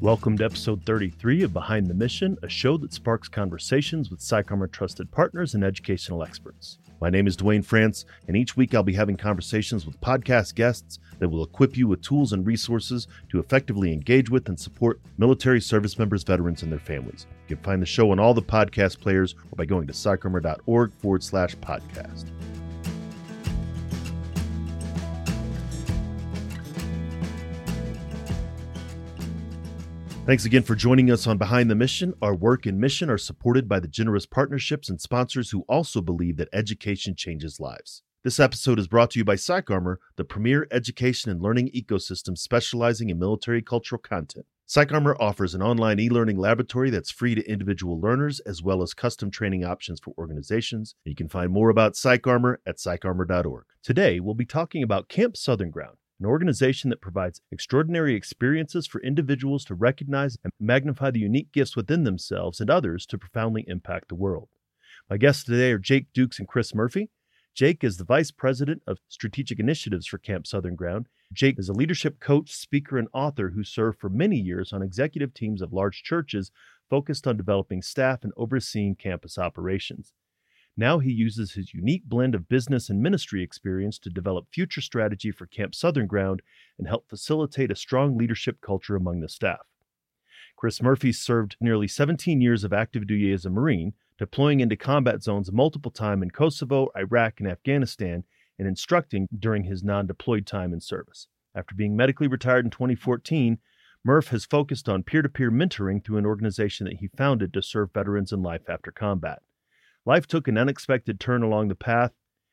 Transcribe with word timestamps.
Welcome 0.00 0.38
to 0.38 0.46
episode 0.46 0.82
33 0.86 1.42
of 1.42 1.52
Behind 1.52 1.86
the 1.86 1.92
Mission, 1.92 2.38
a 2.42 2.48
show 2.48 2.78
that 2.78 2.94
sparks 2.94 3.28
conversations 3.28 4.08
with 4.08 4.20
PsychArmor 4.20 4.72
trusted 4.72 5.10
partners 5.10 5.54
and 5.54 5.62
educational 5.62 6.22
experts. 6.22 6.78
My 7.02 7.10
name 7.10 7.26
is 7.26 7.36
Duane 7.36 7.60
France, 7.60 8.06
and 8.26 8.34
each 8.34 8.56
week 8.56 8.74
I'll 8.74 8.82
be 8.82 8.94
having 8.94 9.18
conversations 9.18 9.84
with 9.84 10.00
podcast 10.00 10.54
guests 10.54 11.00
that 11.18 11.28
will 11.28 11.44
equip 11.44 11.76
you 11.76 11.86
with 11.86 12.00
tools 12.00 12.32
and 12.32 12.46
resources 12.46 13.08
to 13.28 13.40
effectively 13.40 13.92
engage 13.92 14.30
with 14.30 14.48
and 14.48 14.58
support 14.58 15.02
military 15.18 15.60
service 15.60 15.98
members, 15.98 16.22
veterans, 16.22 16.62
and 16.62 16.72
their 16.72 16.78
families. 16.78 17.26
You 17.46 17.56
can 17.56 17.62
find 17.62 17.82
the 17.82 17.86
show 17.86 18.10
on 18.10 18.18
all 18.18 18.32
the 18.32 18.40
podcast 18.40 19.00
players 19.00 19.34
or 19.52 19.56
by 19.56 19.66
going 19.66 19.86
to 19.86 19.92
psycharmor.org 19.92 20.94
forward 20.94 21.22
slash 21.22 21.54
podcast. 21.56 22.24
Thanks 30.30 30.44
again 30.44 30.62
for 30.62 30.76
joining 30.76 31.10
us 31.10 31.26
on 31.26 31.38
Behind 31.38 31.68
the 31.68 31.74
Mission. 31.74 32.14
Our 32.22 32.36
work 32.36 32.64
and 32.64 32.78
mission 32.78 33.10
are 33.10 33.18
supported 33.18 33.68
by 33.68 33.80
the 33.80 33.88
generous 33.88 34.26
partnerships 34.26 34.88
and 34.88 35.00
sponsors 35.00 35.50
who 35.50 35.64
also 35.68 36.00
believe 36.00 36.36
that 36.36 36.48
education 36.52 37.16
changes 37.16 37.58
lives. 37.58 38.04
This 38.22 38.38
episode 38.38 38.78
is 38.78 38.86
brought 38.86 39.10
to 39.10 39.18
you 39.18 39.24
by 39.24 39.34
PsychArmor, 39.34 39.96
the 40.14 40.22
premier 40.22 40.68
education 40.70 41.32
and 41.32 41.42
learning 41.42 41.72
ecosystem 41.74 42.38
specializing 42.38 43.10
in 43.10 43.18
military 43.18 43.60
cultural 43.60 44.00
content. 44.00 44.46
PsychArmor 44.68 45.16
offers 45.18 45.52
an 45.52 45.62
online 45.62 45.98
e 45.98 46.08
learning 46.08 46.38
laboratory 46.38 46.90
that's 46.90 47.10
free 47.10 47.34
to 47.34 47.50
individual 47.50 48.00
learners 48.00 48.38
as 48.46 48.62
well 48.62 48.82
as 48.82 48.94
custom 48.94 49.32
training 49.32 49.64
options 49.64 49.98
for 49.98 50.14
organizations. 50.16 50.94
You 51.04 51.16
can 51.16 51.28
find 51.28 51.50
more 51.50 51.70
about 51.70 51.94
PsychArmor 51.94 52.58
at 52.64 52.76
psycharmor.org. 52.76 53.64
Today, 53.82 54.20
we'll 54.20 54.34
be 54.34 54.46
talking 54.46 54.84
about 54.84 55.08
Camp 55.08 55.36
Southern 55.36 55.72
Ground 55.72 55.96
an 56.20 56.26
organization 56.26 56.90
that 56.90 57.00
provides 57.00 57.40
extraordinary 57.50 58.14
experiences 58.14 58.86
for 58.86 59.00
individuals 59.00 59.64
to 59.64 59.74
recognize 59.74 60.36
and 60.44 60.52
magnify 60.60 61.10
the 61.10 61.18
unique 61.18 61.50
gifts 61.50 61.74
within 61.74 62.04
themselves 62.04 62.60
and 62.60 62.68
others 62.68 63.06
to 63.06 63.16
profoundly 63.16 63.64
impact 63.66 64.08
the 64.08 64.14
world. 64.14 64.48
My 65.08 65.16
guests 65.16 65.44
today 65.44 65.72
are 65.72 65.78
Jake 65.78 66.08
Dukes 66.12 66.38
and 66.38 66.46
Chris 66.46 66.74
Murphy. 66.74 67.08
Jake 67.54 67.82
is 67.82 67.96
the 67.96 68.04
Vice 68.04 68.30
President 68.30 68.82
of 68.86 68.98
Strategic 69.08 69.58
Initiatives 69.58 70.06
for 70.06 70.18
Camp 70.18 70.46
Southern 70.46 70.76
Ground. 70.76 71.08
Jake 71.32 71.58
is 71.58 71.68
a 71.68 71.72
leadership 71.72 72.20
coach, 72.20 72.52
speaker, 72.52 72.98
and 72.98 73.08
author 73.12 73.50
who 73.50 73.64
served 73.64 73.98
for 73.98 74.10
many 74.10 74.36
years 74.36 74.72
on 74.72 74.82
executive 74.82 75.32
teams 75.32 75.62
of 75.62 75.72
large 75.72 76.02
churches 76.02 76.52
focused 76.88 77.26
on 77.26 77.36
developing 77.36 77.82
staff 77.82 78.24
and 78.24 78.32
overseeing 78.36 78.94
campus 78.94 79.38
operations. 79.38 80.12
Now 80.80 80.98
he 80.98 81.12
uses 81.12 81.52
his 81.52 81.74
unique 81.74 82.06
blend 82.06 82.34
of 82.34 82.48
business 82.48 82.88
and 82.88 83.02
ministry 83.02 83.42
experience 83.42 83.98
to 83.98 84.08
develop 84.08 84.46
future 84.50 84.80
strategy 84.80 85.30
for 85.30 85.44
Camp 85.44 85.74
Southern 85.74 86.06
Ground 86.06 86.40
and 86.78 86.88
help 86.88 87.06
facilitate 87.06 87.70
a 87.70 87.76
strong 87.76 88.16
leadership 88.16 88.62
culture 88.62 88.96
among 88.96 89.20
the 89.20 89.28
staff. 89.28 89.66
Chris 90.56 90.80
Murphy 90.80 91.12
served 91.12 91.58
nearly 91.60 91.86
17 91.86 92.40
years 92.40 92.64
of 92.64 92.72
active 92.72 93.06
duty 93.06 93.30
as 93.30 93.44
a 93.44 93.50
Marine, 93.50 93.92
deploying 94.16 94.60
into 94.60 94.74
combat 94.74 95.22
zones 95.22 95.52
multiple 95.52 95.90
times 95.90 96.22
in 96.22 96.30
Kosovo, 96.30 96.88
Iraq, 96.96 97.40
and 97.40 97.48
Afghanistan, 97.50 98.24
and 98.58 98.66
instructing 98.66 99.28
during 99.38 99.64
his 99.64 99.84
non 99.84 100.06
deployed 100.06 100.46
time 100.46 100.72
in 100.72 100.80
service. 100.80 101.26
After 101.54 101.74
being 101.74 101.94
medically 101.94 102.26
retired 102.26 102.64
in 102.64 102.70
2014, 102.70 103.58
Murph 104.02 104.28
has 104.28 104.46
focused 104.46 104.88
on 104.88 105.02
peer 105.02 105.20
to 105.20 105.28
peer 105.28 105.50
mentoring 105.50 106.02
through 106.02 106.16
an 106.16 106.24
organization 106.24 106.86
that 106.86 107.00
he 107.00 107.08
founded 107.08 107.52
to 107.52 107.60
serve 107.60 107.92
veterans 107.92 108.32
in 108.32 108.42
life 108.42 108.62
after 108.66 108.90
combat. 108.90 109.42
Life 110.06 110.26
took 110.26 110.48
an 110.48 110.56
unexpected 110.56 111.20
turn 111.20 111.42
along 111.42 111.68
the 111.68 111.74
path, 111.74 112.12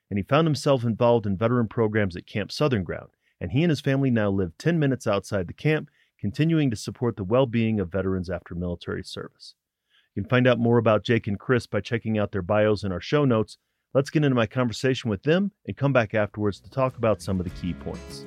and 0.10 0.20
he 0.20 0.24
found 0.24 0.48
himself 0.48 0.84
involved 0.84 1.26
in 1.26 1.38
veteran 1.38 1.68
programs 1.68 2.16
at 2.16 2.28
Camp 2.28 2.52
Southern 2.52 2.84
Ground, 2.84 3.10
and 3.40 3.52
he 3.52 3.64
and 3.64 3.70
his 3.70 3.82
family 3.82 4.12
now 4.12 4.30
live 4.30 4.58
10 4.58 4.80
minutes 4.80 5.08
outside 5.08 5.48
the 5.48 5.54
camp, 5.54 5.90
continuing 6.20 6.70
to 6.70 6.76
support 6.76 7.16
the 7.16 7.24
well 7.24 7.46
being 7.46 7.80
of 7.80 7.92
veterans 7.92 8.30
after 8.30 8.56
military 8.56 9.04
service. 9.04 9.56
You 10.16 10.24
can 10.24 10.30
find 10.30 10.48
out 10.48 10.60
more 10.60 10.78
about 10.78 11.04
Jake 11.04 11.28
and 11.28 11.40
Chris 11.40 11.68
by 11.68 11.80
checking 11.80 12.18
out 12.18 12.32
their 12.32 12.42
bios 12.42 12.84
in 12.84 12.92
our 12.92 13.02
show 13.02 13.24
notes. 13.24 13.58
Let's 13.94 14.10
get 14.10 14.24
into 14.24 14.36
my 14.36 14.48
conversation 14.48 15.10
with 15.10 15.24
them 15.24 15.52
and 15.66 15.78
come 15.78 15.94
back 15.94 16.14
afterwards 16.14 16.60
to 16.62 16.70
talk 16.70 16.98
about 16.98 17.22
some 17.22 17.40
of 17.40 17.46
the 17.46 17.52
key 17.52 17.74
points. 17.74 18.26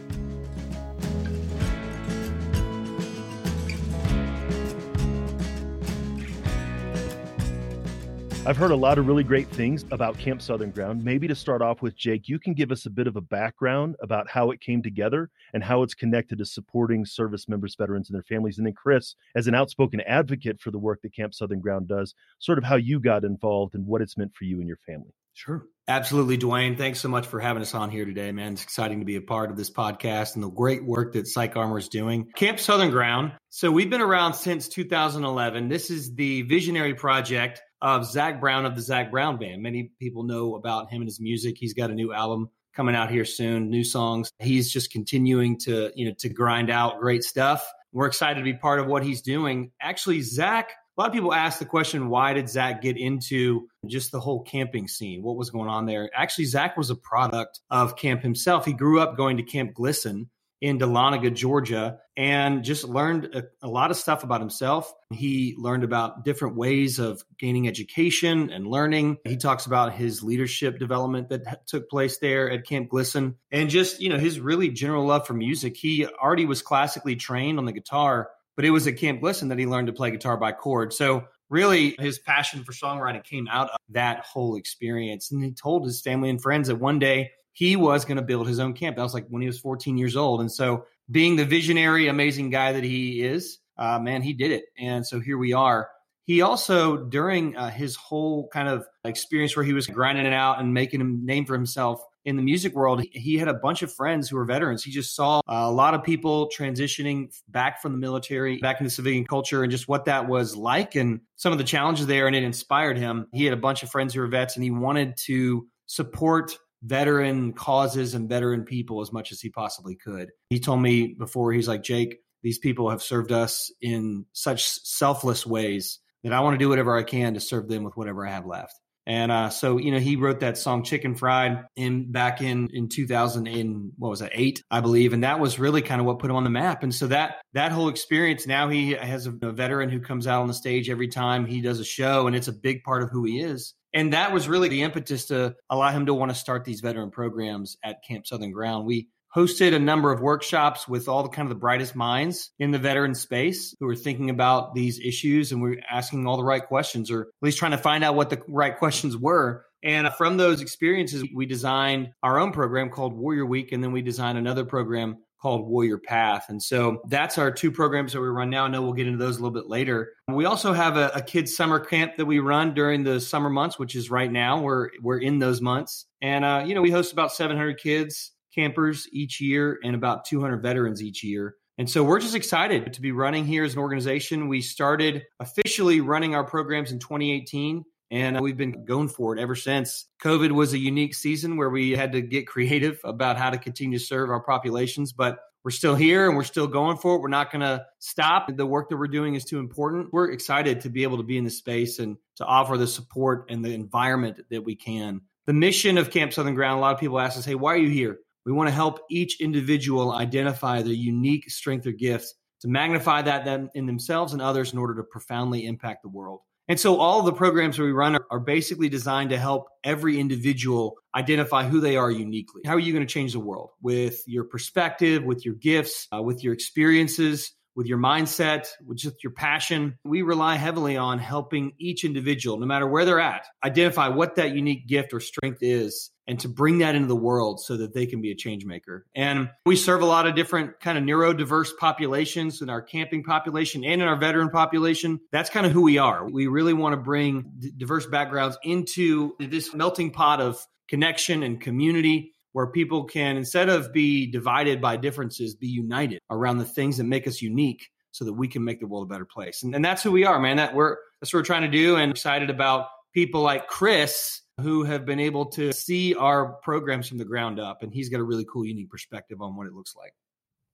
I've 8.47 8.57
heard 8.57 8.71
a 8.71 8.77
lot 8.77 8.97
of 8.97 9.07
really 9.07 9.23
great 9.23 9.49
things 9.49 9.85
about 9.91 10.17
Camp 10.17 10.41
Southern 10.41 10.71
Ground. 10.71 11.05
Maybe 11.05 11.29
to 11.29 11.35
start 11.35 11.61
off 11.61 11.83
with, 11.83 11.95
Jake, 11.95 12.27
you 12.27 12.39
can 12.39 12.55
give 12.55 12.73
us 12.73 12.87
a 12.87 12.91
bit 12.91 13.07
of 13.07 13.15
a 13.15 13.21
background 13.21 13.97
about 14.01 14.31
how 14.31 14.51
it 14.51 14.63
came 14.63 14.83
together 14.83 15.29
and 15.53 15.63
how 15.63 15.83
it's 15.83 15.93
connected 15.93 16.39
to 16.39 16.47
supporting 16.47 17.05
service 17.05 17.51
members, 17.51 17.75
veterans, 17.77 18.09
and 18.09 18.15
their 18.15 18.23
families. 18.23 18.57
And 18.57 18.67
then, 18.67 18.73
Chris, 18.73 19.15
as 19.37 19.47
an 19.47 19.55
outspoken 19.55 20.01
advocate 20.01 20.59
for 20.59 20.71
the 20.71 20.79
work 20.79 21.03
that 21.03 21.15
Camp 21.15 21.35
Southern 21.35 21.61
Ground 21.61 21.87
does, 21.87 22.15
sort 22.39 22.57
of 22.57 22.65
how 22.65 22.77
you 22.77 22.99
got 22.99 23.25
involved 23.25 23.75
and 23.75 23.87
what 23.87 24.01
it's 24.01 24.17
meant 24.17 24.35
for 24.35 24.45
you 24.45 24.59
and 24.59 24.67
your 24.67 24.79
family. 24.87 25.13
Sure. 25.35 25.67
Absolutely, 25.87 26.39
Duane. 26.39 26.77
Thanks 26.77 27.01
so 27.01 27.09
much 27.09 27.27
for 27.27 27.41
having 27.41 27.63
us 27.63 27.75
on 27.75 27.91
here 27.91 28.07
today, 28.07 28.33
man. 28.33 28.55
It's 28.55 28.63
exciting 28.63 29.01
to 29.01 29.05
be 29.05 29.17
a 29.17 29.21
part 29.21 29.51
of 29.51 29.57
this 29.59 29.71
podcast 29.71 30.35
and 30.35 30.43
the 30.43 30.51
great 30.51 30.85
work 30.85 31.13
that 31.13 31.27
PsychArmor 31.27 31.79
is 31.79 31.89
doing. 31.89 32.31
Camp 32.37 32.59
Southern 32.59 32.91
Ground. 32.91 33.33
So 33.51 33.71
we've 33.71 33.91
been 33.91 34.01
around 34.01 34.35
since 34.35 34.69
2011. 34.69 35.69
This 35.69 35.91
is 35.91 36.15
the 36.15 36.43
visionary 36.43 36.95
project 36.95 37.61
of 37.83 38.07
Zac 38.07 38.41
Brown 38.41 38.67
of 38.67 38.75
the 38.75 38.83
Zac 38.83 39.11
Brown 39.11 39.39
Band. 39.39 39.63
Many 39.63 39.91
people 39.99 40.23
know 40.23 40.55
about 40.55 40.91
him 40.91 41.03
and 41.03 41.09
his 41.09 41.21
music. 41.21 41.57
He's 41.59 41.75
got 41.75 41.91
a 41.91 41.95
new 41.95 42.13
album 42.13 42.51
coming 42.75 42.95
out 42.95 43.11
here 43.11 43.25
soon, 43.25 43.71
new 43.71 43.85
songs. 43.85 44.31
He's 44.39 44.73
just 44.73 44.93
continuing 44.93 45.59
to, 45.61 45.91
you 45.95 46.09
know, 46.09 46.15
to 46.19 46.29
grind 46.29 46.71
out 46.71 47.01
great 47.01 47.25
stuff. 47.25 47.69
We're 47.93 48.07
excited 48.07 48.37
to 48.41 48.45
be 48.45 48.55
part 48.55 48.81
of 48.81 48.87
what 48.87 49.03
he's 49.03 49.23
doing. 49.23 49.73
Actually, 49.81 50.21
Zac, 50.23 50.71
a 50.97 51.01
lot 51.01 51.09
of 51.09 51.13
people 51.13 51.35
ask 51.35 51.59
the 51.59 51.65
question, 51.65 52.09
why 52.09 52.35
did 52.35 52.49
Zac 52.49 52.83
get 52.83 52.97
into 52.97 53.67
just 53.87 54.13
the 54.13 54.21
whole 54.21 54.43
camping 54.43 54.87
scene? 54.87 55.23
What 55.23 55.37
was 55.37 55.51
going 55.51 55.69
on 55.69 55.87
there? 55.87 56.11
Actually, 56.15 56.45
Zac 56.45 56.77
was 56.77 56.91
a 56.91 56.95
product 56.95 57.61
of 57.71 57.97
camp 57.97 58.23
himself. 58.23 58.65
He 58.65 58.73
grew 58.73 59.01
up 59.01 59.17
going 59.17 59.39
to 59.39 59.43
Camp 59.43 59.73
Glisson 59.75 60.29
in 60.61 60.79
Dahlonega, 60.79 61.35
Georgia, 61.35 61.99
and 62.17 62.63
just 62.63 62.85
learned 62.85 63.35
a, 63.35 63.45
a, 63.63 63.69
lot 63.69 63.91
of 63.91 63.97
stuff 63.97 64.25
about 64.25 64.41
himself. 64.41 64.93
He 65.11 65.55
learned 65.57 65.85
about 65.85 66.25
different 66.25 66.57
ways 66.57 66.99
of 66.99 67.25
gaining 67.39 67.67
education 67.67 68.51
and 68.51 68.67
learning. 68.67 69.19
He 69.25 69.39
talks 69.39 69.65
about 69.67 69.95
his 69.95 70.23
leadership 70.23 70.79
development 70.79 71.31
that 71.31 71.67
took 71.67 71.89
place 71.89 72.19
there 72.19 72.51
at 72.51 72.67
Camp 72.67 72.91
Glisson 72.91 73.37
and 73.51 73.71
just, 73.71 74.03
you 74.03 74.11
know, 74.11 74.19
his 74.19 74.39
really 74.39 74.69
general 74.69 75.07
love 75.07 75.27
for 75.27 75.35
music. 75.35 75.77
He 75.77 76.07
already 76.07 76.45
was 76.45 76.61
classically 76.61 77.17
trained 77.17 77.59
on 77.59 77.65
the 77.65 77.73
guitar, 77.73 78.29
but 78.55 78.67
it 78.67 78.71
was 78.71 78.87
at 78.87 78.99
Camp 78.99 79.23
Glisson 79.23 79.49
that 79.49 79.59
he 79.59 79.67
learned 79.67 79.87
to 79.87 79.95
play 79.95 80.11
guitar 80.11 80.37
by 80.37 80.53
chord. 80.53 80.93
So 80.93 81.25
really 81.49 81.97
his 81.99 82.19
passion 82.19 82.65
for 82.65 82.73
songwriting 82.73 83.25
came 83.25 83.49
out 83.49 83.71
of 83.71 83.77
that 83.91 84.25
whole 84.25 84.57
experience. 84.57 85.31
And 85.31 85.43
he 85.43 85.53
told 85.53 85.85
his 85.85 86.01
family 86.01 86.31
and 86.31 86.41
friends 86.41 86.69
that 86.69 86.77
one 86.77 86.99
day 86.99 87.33
he 87.61 87.77
was 87.77 88.07
going 88.07 88.17
to 88.17 88.23
build 88.23 88.49
his 88.49 88.59
own 88.59 88.73
camp. 88.73 88.97
That 88.97 89.03
was 89.03 89.13
like 89.13 89.27
when 89.29 89.43
he 89.43 89.47
was 89.47 89.61
14 89.61 89.99
years 89.99 90.17
old. 90.17 90.41
And 90.41 90.51
so, 90.51 90.87
being 91.11 91.37
the 91.37 91.45
visionary, 91.45 92.09
amazing 92.09 92.49
guy 92.49 92.73
that 92.73 92.85
he 92.85 93.23
is, 93.23 93.59
uh, 93.77 93.99
man, 93.99 94.23
he 94.23 94.33
did 94.33 94.51
it. 94.51 94.65
And 94.79 95.07
so 95.07 95.21
here 95.21 95.37
we 95.37 95.53
are. 95.53 95.91
He 96.25 96.41
also, 96.41 96.97
during 96.97 97.55
uh, 97.57 97.69
his 97.69 97.97
whole 97.97 98.49
kind 98.49 98.67
of 98.67 98.87
experience 99.05 99.55
where 99.57 99.65
he 99.65 99.75
was 99.75 99.87
grinding 99.87 100.25
it 100.25 100.33
out 100.33 100.59
and 100.59 100.73
making 100.73 101.03
a 101.03 101.05
name 101.05 101.45
for 101.45 101.53
himself 101.53 102.03
in 102.25 102.37
the 102.37 102.43
music 102.43 102.75
world, 102.75 103.03
he 103.13 103.37
had 103.37 103.49
a 103.49 103.55
bunch 103.55 103.83
of 103.83 103.93
friends 103.93 104.31
who 104.31 104.37
were 104.37 104.47
veterans. 104.47 104.83
He 104.83 104.91
just 104.91 105.15
saw 105.15 105.43
a 105.47 105.71
lot 105.71 105.93
of 105.93 106.03
people 106.03 106.49
transitioning 106.57 107.29
back 107.49 107.83
from 107.83 107.93
the 107.93 107.99
military, 107.99 108.57
back 108.57 108.81
into 108.81 108.89
civilian 108.89 109.27
culture, 109.27 109.63
and 109.63 109.71
just 109.71 109.87
what 109.87 110.07
that 110.07 110.29
was 110.29 110.57
like 110.57 110.95
and 110.95 111.21
some 111.37 111.53
of 111.53 111.59
the 111.59 111.65
challenges 111.65 112.07
there. 112.07 112.27
And 112.27 112.35
it 112.35 112.43
inspired 112.43 112.97
him. 112.97 113.27
He 113.35 113.45
had 113.45 113.53
a 113.53 113.61
bunch 113.61 113.83
of 113.83 113.91
friends 113.91 114.15
who 114.15 114.21
were 114.21 114.29
vets, 114.29 114.55
and 114.55 114.65
he 114.65 114.71
wanted 114.71 115.19
to 115.27 115.67
support 115.87 116.57
veteran 116.83 117.53
causes 117.53 118.15
and 118.15 118.29
veteran 118.29 118.65
people 118.65 119.01
as 119.01 119.13
much 119.13 119.33
as 119.33 119.41
he 119.41 119.51
possibly 119.51 119.97
could. 119.97 120.31
He 120.49 120.61
told 120.61 120.81
me 120.81 121.15
before, 121.19 121.53
he's 121.53 121.69
like, 121.69 121.83
Jake, 121.83 122.19
these 122.43 122.59
people 122.59 122.91
have 122.91 123.03
served 123.03 123.33
us 123.33 123.73
in 123.81 124.25
such 124.33 124.65
selfless 124.65 125.47
ways 125.47 125.99
that 126.25 126.33
I 126.33 126.41
want 126.41 126.55
to 126.55 126.59
do 126.59 126.69
whatever 126.69 126.97
I 126.97 127.03
can 127.03 127.35
to 127.35 127.41
serve 127.41 127.69
them 127.69 127.85
with 127.85 127.97
whatever 127.97 128.27
I 128.27 128.31
have 128.31 128.47
left. 128.47 128.79
And 129.11 129.33
uh, 129.33 129.51
so, 129.51 129.77
you 129.77 129.91
know, 129.91 129.99
he 129.99 130.15
wrote 130.15 130.39
that 130.39 130.57
song 130.57 130.85
"Chicken 130.85 131.17
Fried" 131.17 131.65
in 131.75 132.13
back 132.13 132.43
in 132.43 132.69
in 132.73 132.89
2000 132.89 133.49
in 133.49 133.91
what 133.99 134.11
was 134.11 134.23
it 134.23 134.31
eight, 134.33 134.63
I 134.71 134.81
believe, 134.81 135.13
and 135.13 135.25
that 135.25 135.41
was 135.41 135.59
really 135.59 135.83
kind 135.83 136.01
of 136.01 136.07
what 136.07 136.21
put 136.21 136.31
him 136.31 136.37
on 136.37 136.45
the 136.45 136.51
map. 136.51 136.85
And 136.85 136.95
so 136.95 137.09
that 137.09 137.39
that 137.55 137.73
whole 137.73 137.89
experience, 137.89 138.47
now 138.47 138.69
he 138.69 138.93
has 138.93 139.27
a, 139.27 139.33
a 139.43 139.51
veteran 139.51 139.91
who 139.91 139.99
comes 139.99 140.29
out 140.29 140.43
on 140.43 140.47
the 140.47 140.55
stage 140.55 140.89
every 140.89 141.09
time 141.09 141.45
he 141.45 141.61
does 141.61 141.81
a 141.81 141.85
show, 141.85 142.29
and 142.29 142.37
it's 142.37 142.47
a 142.47 142.53
big 142.53 142.85
part 142.85 143.03
of 143.03 143.11
who 143.11 143.25
he 143.25 143.41
is. 143.41 143.75
And 143.93 144.13
that 144.13 144.33
was 144.33 144.49
really 144.49 144.69
the 144.69 144.83
impetus 144.83 145.27
to 145.27 145.57
allow 145.69 145.91
him 145.91 146.07
to 146.07 146.15
want 146.15 146.31
to 146.31 146.37
start 146.37 146.65
these 146.65 146.81
veteran 146.81 147.11
programs 147.11 147.79
at 147.83 148.05
Camp 148.07 148.29
Southern 148.29 148.53
Ground. 148.53 148.87
We 148.87 149.09
hosted 149.35 149.75
a 149.75 149.79
number 149.79 150.13
of 150.13 150.21
workshops 150.21 150.89
with 150.89 151.09
all 151.09 151.23
the 151.23 151.29
kind 151.29 151.47
of 151.47 151.51
the 151.51 151.61
brightest 151.61 151.95
minds 151.95 152.51
in 152.59 152.71
the 152.71 152.79
veteran 152.79 153.15
space 153.15 153.75
who 153.81 153.89
are 153.89 153.95
thinking 153.95 154.31
about 154.31 154.75
these 154.75 154.99
issues 154.99 155.53
and 155.53 155.63
we're 155.63 155.81
asking 155.91 156.27
all 156.27 156.37
the 156.37 156.45
right 156.45 156.67
questions 156.67 157.11
or 157.11 157.23
at 157.23 157.29
least 157.43 157.59
trying 157.59 157.71
to 157.71 157.79
find 157.79 158.03
out 158.03 158.15
what 158.15 158.31
the 158.31 158.43
right 158.49 158.77
questions 158.77 159.17
were 159.17 159.65
and 159.83 160.09
from 160.15 160.37
those 160.37 160.61
experiences 160.61 161.25
we 161.35 161.47
designed 161.47 162.11
our 162.23 162.39
own 162.39 162.53
program 162.53 162.91
called 162.91 163.15
warrior 163.15 163.47
week 163.47 163.73
and 163.73 163.83
then 163.83 163.93
we 163.93 164.03
designed 164.03 164.37
another 164.37 164.65
program 164.65 165.17
called 165.41 165.67
Warrior 165.67 165.99
Path. 165.99 166.47
And 166.49 166.63
so 166.63 167.01
that's 167.09 167.39
our 167.39 167.51
two 167.51 167.73
programs 167.73 168.13
that 168.13 168.21
we 168.21 168.29
run 168.29 168.51
now. 168.51 168.65
I 168.65 168.69
know 168.69 168.83
we'll 168.83 168.93
get 168.93 169.07
into 169.07 169.19
those 169.19 169.39
a 169.39 169.41
little 169.43 169.59
bit 169.59 169.69
later. 169.69 170.13
We 170.29 170.45
also 170.45 170.73
have 170.73 170.97
a, 170.97 171.11
a 171.15 171.23
kids 171.23 171.57
summer 171.57 171.81
camp 171.81 172.17
that 172.17 172.27
we 172.27 172.41
run 172.41 172.75
during 172.75 173.05
the 173.05 173.21
summer 173.21 173.49
months, 173.49 173.79
which 173.79 173.97
is 173.97 174.11
right 174.11 174.31
now. 174.31 174.61
We're 174.61 174.91
we're 175.01 175.19
in 175.19 175.39
those 175.39 175.61
months, 175.61 176.07
and 176.21 176.45
uh, 176.45 176.65
you 176.67 176.75
know 176.75 176.83
we 176.83 176.91
host 176.91 177.13
about 177.13 177.33
700 177.33 177.79
kids 177.79 178.33
campers 178.55 179.09
each 179.13 179.41
year 179.41 179.79
and 179.83 179.95
about 179.95 180.25
200 180.25 180.63
veterans 180.63 181.03
each 181.03 181.23
year. 181.23 181.57
And 181.79 181.89
so 181.89 182.05
we're 182.05 182.21
just 182.21 182.35
excited 182.35 182.93
to 182.93 183.01
be 183.01 183.13
running 183.13 183.47
here 183.47 183.65
as 183.65 183.73
an 183.73 183.79
organization. 183.79 184.49
We 184.49 184.61
started 184.61 185.23
officially 185.41 186.01
running 186.01 186.35
our 186.35 186.45
programs 186.45 186.93
in 186.93 186.99
2018 186.99 187.85
and 188.11 188.41
we've 188.41 188.57
been 188.57 188.85
going 188.85 189.09
for 189.09 189.37
it 189.37 189.41
ever 189.41 189.55
since. 189.55 190.07
COVID 190.23 190.51
was 190.51 190.73
a 190.73 190.79
unique 190.79 191.15
season 191.15 191.57
where 191.57 191.71
we 191.71 191.93
had 191.93 192.13
to 192.13 192.21
get 192.21 192.47
creative 192.47 192.99
about 193.05 193.37
how 193.37 193.51
to 193.51 193.59
continue 193.59 193.99
to 193.99 194.05
serve 194.05 194.31
our 194.31 194.41
populations, 194.41 195.13
but 195.13 195.39
we're 195.63 195.71
still 195.71 195.95
here 195.95 196.27
and 196.27 196.37
we're 196.37 196.45
still 196.45 196.67
going 196.67 196.97
for 196.97 197.17
it. 197.17 197.21
We're 197.21 197.29
not 197.29 197.53
going 197.53 197.61
to 197.61 197.85
stop. 197.99 198.55
The 198.55 198.67
work 198.67 198.89
that 198.89 198.97
we're 198.97 199.09
doing 199.09 199.35
is 199.35 199.45
too 199.45 199.59
important. 199.59 200.13
We're 200.13 200.33
excited 200.33 200.81
to 200.81 200.91
be 200.91 201.03
able 201.03 201.19
to 201.19 201.23
be 201.23 201.39
in 201.39 201.45
the 201.45 201.51
space 201.51 201.99
and 201.99 202.17
to 202.37 202.45
offer 202.45 202.77
the 202.77 202.87
support 202.87 203.47
and 203.51 203.65
the 203.65 203.73
environment 203.73 204.41
that 204.51 204.65
we 204.65 204.75
can. 204.75 205.21
The 205.47 205.53
mission 205.53 205.99
of 205.99 206.11
Camp 206.11 206.33
Southern 206.33 206.55
Ground, 206.55 206.79
a 206.79 206.81
lot 206.81 206.95
of 206.95 207.01
people 207.01 207.21
ask 207.21 207.39
us, 207.39 207.45
hey, 207.45 207.55
why 207.55 207.75
are 207.75 207.79
you 207.79 207.91
here? 207.91 208.19
We 208.47 208.53
want 208.53 208.69
to 208.69 208.75
help 208.75 209.01
each 209.11 209.41
individual 209.41 210.13
identify 210.13 210.83
their 210.83 210.93
unique 210.93 211.51
strength 211.51 211.87
or 211.87 211.93
gifts 211.93 212.35
to 212.61 212.69
magnify 212.69 213.23
that 213.23 213.71
in 213.75 213.87
themselves 213.87 214.33
and 214.33 214.43
others 214.43 214.73
in 214.73 214.79
order 214.79 214.95
to 214.97 215.03
profoundly 215.03 215.67
impact 215.67 216.03
the 216.03 216.09
world. 216.09 216.41
And 216.69 216.79
so 216.79 217.01
all 217.01 217.19
of 217.19 217.27
the 217.27 217.33
programs 217.33 217.77
that 217.77 217.83
we 217.83 217.91
run 217.91 218.15
are, 218.15 218.27
are, 218.31 218.39
basically 218.39 218.89
designed 218.89 219.31
to 219.31 219.39
help 219.39 219.67
every 219.83 220.21
individual 220.21 220.95
identify 221.17 221.69
who 221.69 221.81
they 221.81 221.97
are 221.97 222.13
uniquely. 222.13 222.63
How 222.65 222.75
are 222.75 222.79
you 222.79 222.93
going 222.93 223.05
to 223.05 223.13
change 223.13 223.33
the 223.33 223.41
world 223.41 223.71
with 223.83 224.23
your 224.29 224.45
perspective, 224.45 225.25
with 225.25 225.45
your 225.45 225.55
gifts, 225.55 226.07
uh, 226.15 226.23
with 226.23 226.45
your 226.45 226.55
experiences? 226.55 227.55
With 227.75 227.87
your 227.87 227.99
mindset, 227.99 228.67
with 228.85 228.99
just 228.99 229.23
your 229.23 229.33
passion. 229.33 229.99
We 230.05 230.23
rely 230.23 230.57
heavily 230.57 230.97
on 230.97 231.19
helping 231.19 231.73
each 231.79 232.05
individual, 232.05 232.59
no 232.59 232.67
matter 232.67 232.87
where 232.87 233.05
they're 233.05 233.21
at, 233.21 233.47
identify 233.65 234.09
what 234.09 234.37
that 234.37 234.55
unique 234.55 234.87
gift 234.87 235.13
or 235.13 235.21
strength 235.21 235.59
is 235.63 236.11
and 236.27 236.39
to 236.39 236.49
bring 236.49 236.79
that 236.79 236.95
into 236.95 237.09
the 237.09 237.17
world 237.17 237.61
so 237.61 237.77
that 237.77 237.93
they 237.93 238.07
can 238.07 238.21
be 238.21 238.31
a 238.31 238.37
change 238.37 238.65
maker. 238.65 239.05
And 239.17 239.51
we 239.67 239.75
serve 239.75 240.01
a 240.01 240.07
lot 240.07 240.29
of 240.29 240.37
different 240.37 240.79
kind 240.79 240.97
of 240.97 241.03
neurodiverse 241.03 241.71
populations 241.77 242.63
in 242.63 242.71
our 242.71 242.81
camping 242.81 243.25
population 243.25 243.85
and 243.85 244.01
in 244.01 244.07
our 244.07 244.17
veteran 244.17 244.51
population. 244.51 245.19
That's 245.33 245.51
kind 245.51 245.67
of 245.67 245.73
who 245.73 245.83
we 245.83 245.99
are. 245.99 246.29
We 246.29 246.47
really 246.47 246.73
want 246.73 246.93
to 246.93 246.99
bring 246.99 247.51
diverse 247.77 248.07
backgrounds 248.07 248.57
into 248.63 249.33
this 249.41 249.75
melting 249.75 250.13
pot 250.13 250.41
of 250.41 250.65
connection 250.89 251.43
and 251.43 251.61
community 251.61 252.35
where 252.53 252.67
people 252.67 253.05
can, 253.05 253.37
instead 253.37 253.69
of 253.69 253.93
be 253.93 254.27
divided 254.27 254.81
by 254.81 254.97
differences, 254.97 255.55
be 255.55 255.69
united 255.69 256.21
around 256.31 256.59
the 256.59 256.65
things 256.65 256.97
that 256.97 257.05
make 257.05 257.27
us 257.27 257.41
unique 257.41 257.89
so 258.13 258.25
that 258.25 258.33
we 258.33 258.49
can 258.49 258.65
make 258.65 258.81
the 258.81 258.87
world 258.87 259.07
a 259.07 259.13
better 259.13 259.25
place. 259.25 259.63
And, 259.63 259.75
and 259.75 259.85
that's 259.85 260.03
who 260.03 260.11
we 260.11 260.25
are, 260.25 260.39
man. 260.41 260.57
That 260.57 260.75
we're 260.75 260.97
that's 261.21 261.33
what 261.33 261.41
we're 261.41 261.45
trying 261.45 261.63
to 261.63 261.69
do 261.69 261.97
and 261.97 262.11
excited 262.11 262.51
about 262.51 262.87
people 263.13 263.43
like 263.43 263.69
Chris 263.69 264.43
who 264.61 264.85
have 264.85 265.05
been 265.07 265.21
able 265.21 265.47
to 265.47 265.73
see 265.73 266.15
our 266.15 266.55
programs 266.63 267.09
from 267.09 267.19
the 267.19 267.25
ground 267.25 267.59
up 267.59 267.83
and 267.83 267.93
he's 267.93 268.09
got 268.09 268.21
a 268.21 268.25
really 268.25 268.45
cool 268.45 268.65
unique 268.65 268.91
perspective 268.91 269.41
on 269.41 269.57
what 269.57 269.67
it 269.67 269.73
looks 269.73 269.95
like. 269.97 270.13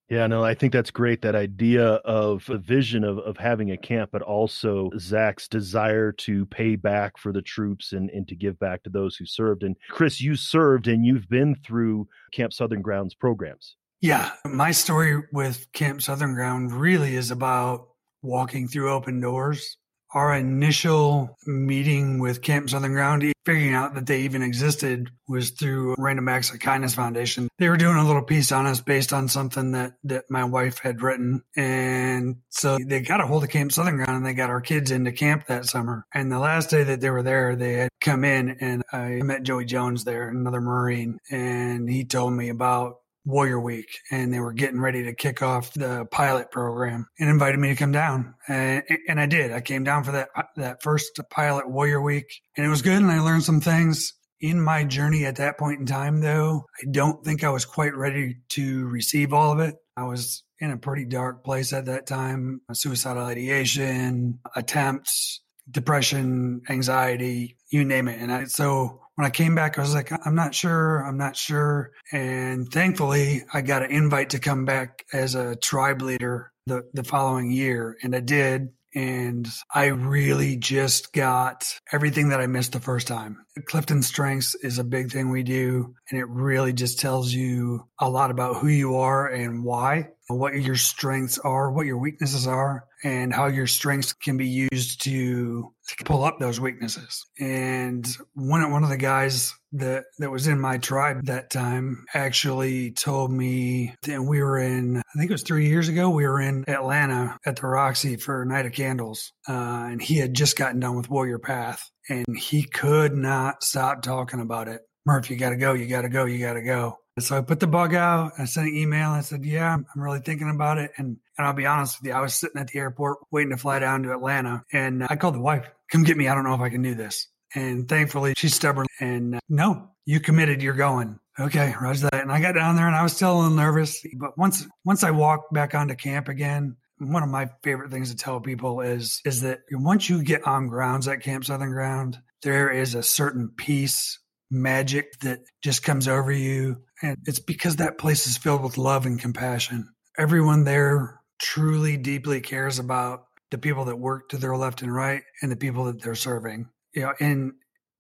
Yeah, 0.09 0.29
no, 0.29 0.45
I 0.45 0.55
think 0.55 0.73
that's 0.73 0.93
great. 0.93 1.23
That 1.23 1.35
idea 1.35 1.85
of 1.85 2.49
a 2.49 2.59
vision 2.59 3.03
of, 3.03 3.19
of 3.19 3.37
having 3.37 3.73
a 3.73 3.77
camp, 3.77 4.11
but 4.13 4.23
also 4.23 4.91
Zac's 4.99 5.49
desire 5.49 6.13
to 6.13 6.47
pay 6.47 6.77
back 6.77 7.19
for 7.19 7.33
the 7.33 7.43
troops 7.43 7.93
and, 7.93 8.09
and 8.11 8.27
to 8.29 8.37
give 8.37 8.59
back 8.61 8.85
to 8.85 8.91
those 8.91 9.17
who 9.17 9.27
served. 9.27 9.65
And 9.65 9.77
Chris, 9.91 10.21
you 10.21 10.37
served 10.37 10.87
and 10.87 11.05
you've 11.05 11.29
been 11.29 11.57
through 11.57 12.07
Camp 12.33 12.53
Southern 12.53 12.83
Grounds 12.83 13.15
programs. 13.15 13.77
Yeah, 14.01 14.31
my 14.45 14.71
story 14.71 15.23
with 15.33 15.67
Camp 15.73 16.03
Southern 16.03 16.35
Ground 16.35 16.73
really 16.73 17.17
is 17.17 17.33
about 17.33 17.89
walking 18.23 18.69
through 18.69 18.93
open 18.93 19.21
doors 19.21 19.77
our 20.13 20.35
initial 20.35 21.37
meeting 21.47 22.19
with 22.19 22.43
Camp 22.43 22.71
Southern 22.71 22.93
Ground, 22.93 23.33
figuring 23.45 23.75
out 23.75 23.95
that 23.95 24.07
they 24.07 24.23
even 24.23 24.43
existed, 24.43 25.11
was 25.29 25.51
through 25.51 25.95
Random 25.99 26.29
Acts 26.29 26.53
of 26.53 26.61
Kindness 26.61 26.95
Foundation. 26.95 27.49
They 27.59 27.69
were 27.69 27.77
doing 27.77 27.97
a 27.97 28.07
little 28.07 28.23
piece 28.23 28.53
on 28.53 28.67
us 28.67 28.81
based 28.81 29.13
on 29.13 29.29
something 29.29 29.73
that, 29.73 29.95
that 30.05 30.25
my 30.31 30.45
wife 30.45 30.79
had 30.79 31.03
written. 31.03 31.43
And 31.57 32.37
so 32.51 32.79
they 32.85 33.01
got 33.01 33.21
a 33.21 33.27
hold 33.27 33.45
of 33.45 33.51
Camp 33.51 33.73
Southern 33.73 33.97
Ground 33.97 34.17
and 34.17 34.27
they 34.27 34.35
got 34.35 34.51
our 34.51 34.61
kids 34.61 34.91
into 34.91 35.13
camp 35.13 35.47
that 35.47 35.67
summer. 35.67 36.07
And 36.15 36.31
the 36.31 36.39
last 36.39 36.71
day 36.71 36.85
that 36.85 37.01
they 37.01 37.11
were 37.11 37.23
there, 37.23 37.57
they 37.57 37.75
had 37.75 37.91
come 38.01 38.25
in 38.25 38.57
and 38.61 38.83
I 38.93 39.21
met 39.23 39.43
Joey 39.43 39.65
Jones 39.65 40.05
there, 40.05 40.29
another 40.29 40.61
Marine, 40.61 41.19
and 41.31 41.89
he 41.89 42.05
told 42.05 42.33
me 42.33 42.49
about 42.49 42.97
Warrior 43.27 43.61
Week 43.61 43.89
and 44.11 44.33
they 44.33 44.41
were 44.41 44.53
getting 44.53 44.81
ready 44.81 45.03
to 45.05 45.15
kick 45.15 45.43
off 45.43 45.75
the 45.75 46.07
pilot 46.07 46.51
program 46.51 47.09
and 47.19 47.29
invited 47.29 47.59
me 47.59 47.69
to 47.69 47.75
come 47.75 47.93
down. 47.93 48.35
And, 48.49 48.85
and 49.09 49.21
I 49.21 49.27
did. 49.27 49.53
I 49.53 49.61
came 49.61 49.85
down 49.85 50.05
for 50.05 50.13
that, 50.13 50.29
that 50.57 50.83
first 50.83 51.21
pilot 51.29 51.69
Warrior 51.69 52.01
Week 52.01 52.27
and 52.57 52.65
it 52.65 52.71
was 52.71 52.83
good. 52.83 53.03
And 53.03 53.11
I 53.11 53.21
learned 53.21 53.43
some 53.43 53.61
things 53.61 54.15
in 54.41 54.61
my 54.61 54.85
journey 54.85 55.25
at 55.25 55.37
that 55.37 55.59
point 55.59 55.81
in 55.81 55.87
time, 55.87 56.21
though. 56.21 56.67
I 56.81 56.87
don't 56.91 57.25
think 57.25 57.43
I 57.43 57.51
was 57.51 57.65
quite 57.65 57.97
ready 57.97 58.37
to 58.51 58.87
receive 58.87 59.33
all 59.33 59.53
of 59.53 59.59
it. 59.59 59.75
I 59.97 60.05
was 60.05 60.45
in 60.61 60.71
a 60.71 60.77
pretty 60.77 61.05
dark 61.05 61.45
place 61.45 61.73
at 61.73 61.87
that 61.87 62.07
time, 62.07 62.61
suicidal 62.73 63.25
ideation, 63.25 64.39
attempts, 64.55 65.41
depression, 65.71 66.63
anxiety, 66.69 67.57
you 67.71 67.85
name 67.85 68.09
it. 68.09 68.21
And 68.21 68.33
I, 68.33 68.45
so 68.45 69.01
when 69.17 69.27
I 69.27 69.31
came 69.31 69.55
back, 69.55 69.79
I 69.79 69.81
was 69.81 69.95
like, 69.95 70.13
I'm 70.27 70.35
not 70.35 70.55
sure. 70.55 71.01
I'm 71.01 71.17
not 71.17 71.37
sure. 71.37 71.93
And 72.13 72.71
thankfully, 72.71 73.43
I 73.53 73.63
got 73.63 73.83
an 73.83 73.91
invite 73.91 74.31
to 74.31 74.39
come 74.39 74.65
back 74.67 75.05
as 75.13 75.35
a 75.35 75.57
tribe 75.57 76.03
leader 76.03 76.53
the, 76.67 76.83
the 76.93 77.03
following 77.03 77.51
year. 77.51 77.97
And 78.03 78.15
I 78.15 78.21
did. 78.21 78.69
And 78.95 79.47
I 79.75 79.87
really 79.87 80.57
just 80.57 81.13
got 81.13 81.67
everything 81.93 82.31
that 82.31 82.41
I 82.41 82.47
missed 82.47 82.73
the 82.73 82.81
first 82.81 83.07
time. 83.07 83.45
Clifton 83.67 84.03
Strengths 84.03 84.55
is 84.55 84.79
a 84.79 84.85
big 84.85 85.13
thing 85.13 85.31
we 85.31 85.43
do. 85.43 85.95
And 86.11 86.19
it 86.19 86.29
really 86.29 86.73
just 86.73 86.99
tells 86.99 87.33
you 87.33 87.87
a 87.99 88.09
lot 88.09 88.31
about 88.31 88.57
who 88.57 88.69
you 88.69 88.97
are 88.97 89.27
and 89.27 89.65
why, 89.65 90.09
what 90.29 90.55
your 90.55 90.77
strengths 90.77 91.39
are, 91.39 91.71
what 91.71 91.87
your 91.87 91.99
weaknesses 91.99 92.47
are, 92.47 92.85
and 93.05 93.33
how 93.33 93.47
your 93.47 93.67
strengths 93.67 94.13
can 94.13 94.37
be 94.37 94.69
used 94.73 95.03
to 95.05 95.73
pull 96.05 96.25
up 96.25 96.39
those 96.39 96.61
weaknesses. 96.61 97.25
And 97.39 98.07
one 98.35 98.71
one 98.71 98.83
of 98.83 98.91
the 98.91 98.97
guys 98.97 99.55
that 99.73 100.05
that 100.19 100.31
was 100.31 100.47
in 100.47 100.61
my 100.61 100.79
tribe 100.79 101.27
that 101.27 101.51
time 101.51 102.05
actually 102.15 102.93
told 102.93 103.31
me 103.31 103.95
that 104.03 104.23
we 104.23 104.43
were 104.43 104.59
in 104.59 104.99
I 104.99 105.19
think 105.19 105.31
it 105.31 105.35
was 105.35 105.43
three 105.43 105.69
years 105.69 105.89
ago 105.89 106.11
we 106.11 106.27
were 106.27 106.41
in 106.41 106.65
Atlanta 106.69 107.39
at 107.45 107.57
the 107.57 107.67
Roxy 107.67 108.17
for 108.17 108.45
Night 108.45 108.67
of 108.67 108.73
Candles, 108.73 109.33
uh, 109.49 109.53
and 109.53 110.03
he 110.03 110.17
had 110.17 110.35
just 110.35 110.57
gotten 110.57 110.81
done 110.81 110.97
with 110.97 111.11
Warrior 111.11 111.39
Path, 111.39 111.89
and 112.09 112.37
he 112.37 112.65
could 112.65 113.15
not 113.15 113.63
stop 113.63 114.03
talking 114.03 114.41
about 114.41 114.69
it. 114.69 114.81
Murph, 115.05 115.31
you 115.31 115.37
got 115.37 115.51
to 115.51 115.57
go, 115.57 115.73
you 115.73 115.87
got 115.87 116.03
to 116.03 116.09
go, 116.09 116.25
you 116.25 116.39
got 116.39 116.55
to 116.55 116.63
go. 116.63 116.99
So 117.19 117.39
I 117.39 117.41
put 117.41 117.61
the 117.61 117.67
bug 117.67 117.95
out. 117.95 118.33
I 118.39 118.45
sent 118.45 118.69
an 118.69 118.77
email. 118.77 119.11
I 119.11 119.23
said, 119.23 119.45
"Yeah, 119.45 119.73
I'm 119.73 119.87
really 119.95 120.21
thinking 120.21 120.51
about 120.51 120.77
it." 120.77 120.93
And 120.99 121.17
and 121.39 121.47
I'll 121.47 121.55
be 121.55 121.65
honest 121.65 122.01
with 122.01 122.09
you, 122.09 122.15
I 122.15 122.21
was 122.21 122.35
sitting 122.35 122.61
at 122.61 122.69
the 122.69 122.79
airport 122.79 123.19
waiting 123.31 123.51
to 123.51 123.57
fly 123.57 123.79
down 123.79 124.03
to 124.03 124.13
Atlanta, 124.13 124.65
and 124.73 125.03
I 125.09 125.17
called 125.17 125.35
the 125.35 125.41
wife, 125.41 125.67
"Come 125.91 126.05
get 126.05 126.17
me. 126.17 126.29
I 126.29 126.35
don't 126.35 126.45
know 126.45 126.55
if 126.55 126.61
I 126.61 126.69
can 126.69 126.83
do 126.83 126.95
this." 126.95 127.29
And 127.55 127.89
thankfully, 127.89 128.35
she's 128.37 128.55
stubborn. 128.55 128.87
And 129.01 129.37
uh, 129.37 129.41
no, 129.49 129.91
you 130.05 130.21
committed. 130.21 130.63
You're 130.63 130.75
going. 130.75 131.19
Okay, 131.39 131.75
roger 131.81 132.09
that. 132.11 132.23
And 132.23 132.33
I 132.33 132.41
got 132.41 132.55
down 132.55 132.77
there, 132.77 132.87
and 132.87 132.97
I 132.97 133.03
was 133.03 133.15
still 133.15 133.33
a 133.33 133.39
little 133.39 133.57
nervous. 133.57 134.05
But 134.19 134.37
once 134.37 134.67
once 134.85 135.03
I 135.03 135.11
walked 135.11 135.55
back 135.55 135.75
onto 135.75 135.95
camp 135.95 136.29
again, 136.29 136.77
one 136.99 137.23
of 137.23 137.31
my 137.31 137.51
favorite 137.63 137.91
things 137.91 138.11
to 138.11 138.17
tell 138.17 138.41
people 138.41 138.83
is 138.83 139.23
is 139.25 139.41
that 139.41 139.61
once 139.71 140.11
you 140.11 140.23
get 140.23 140.47
on 140.47 140.69
grounds 140.69 141.09
at 141.09 141.23
Camp 141.23 141.47
Southern 141.47 141.71
Ground, 141.73 142.19
there 142.43 142.71
is 142.71 142.95
a 142.95 143.03
certain 143.03 143.51
peace 143.57 144.19
magic 144.51 145.19
that 145.21 145.41
just 145.63 145.83
comes 145.83 146.09
over 146.09 146.33
you. 146.33 146.83
And 147.03 147.19
it's 147.27 147.41
because 147.41 147.77
that 147.77 147.99
place 147.99 148.27
is 148.27 148.37
filled 148.37 148.63
with 148.63 148.79
love 148.79 149.07
and 149.07 149.21
compassion. 149.21 149.89
Everyone 150.19 150.65
there 150.65 151.21
truly, 151.39 151.97
deeply 151.97 152.41
cares 152.41 152.79
about 152.79 153.25
the 153.51 153.59
people 153.59 153.87
that 153.87 153.97
work 153.97 154.31
to 154.31 154.39
their 154.39 154.57
left 154.57 154.83
and 154.83 154.93
right 154.93 155.23
and 155.43 155.51
the 155.51 155.57
people 155.57 155.85
that 155.85 156.03
they're 156.03 156.15
serving. 156.15 156.69
You 156.95 157.03
know, 157.03 157.13
in 157.21 157.55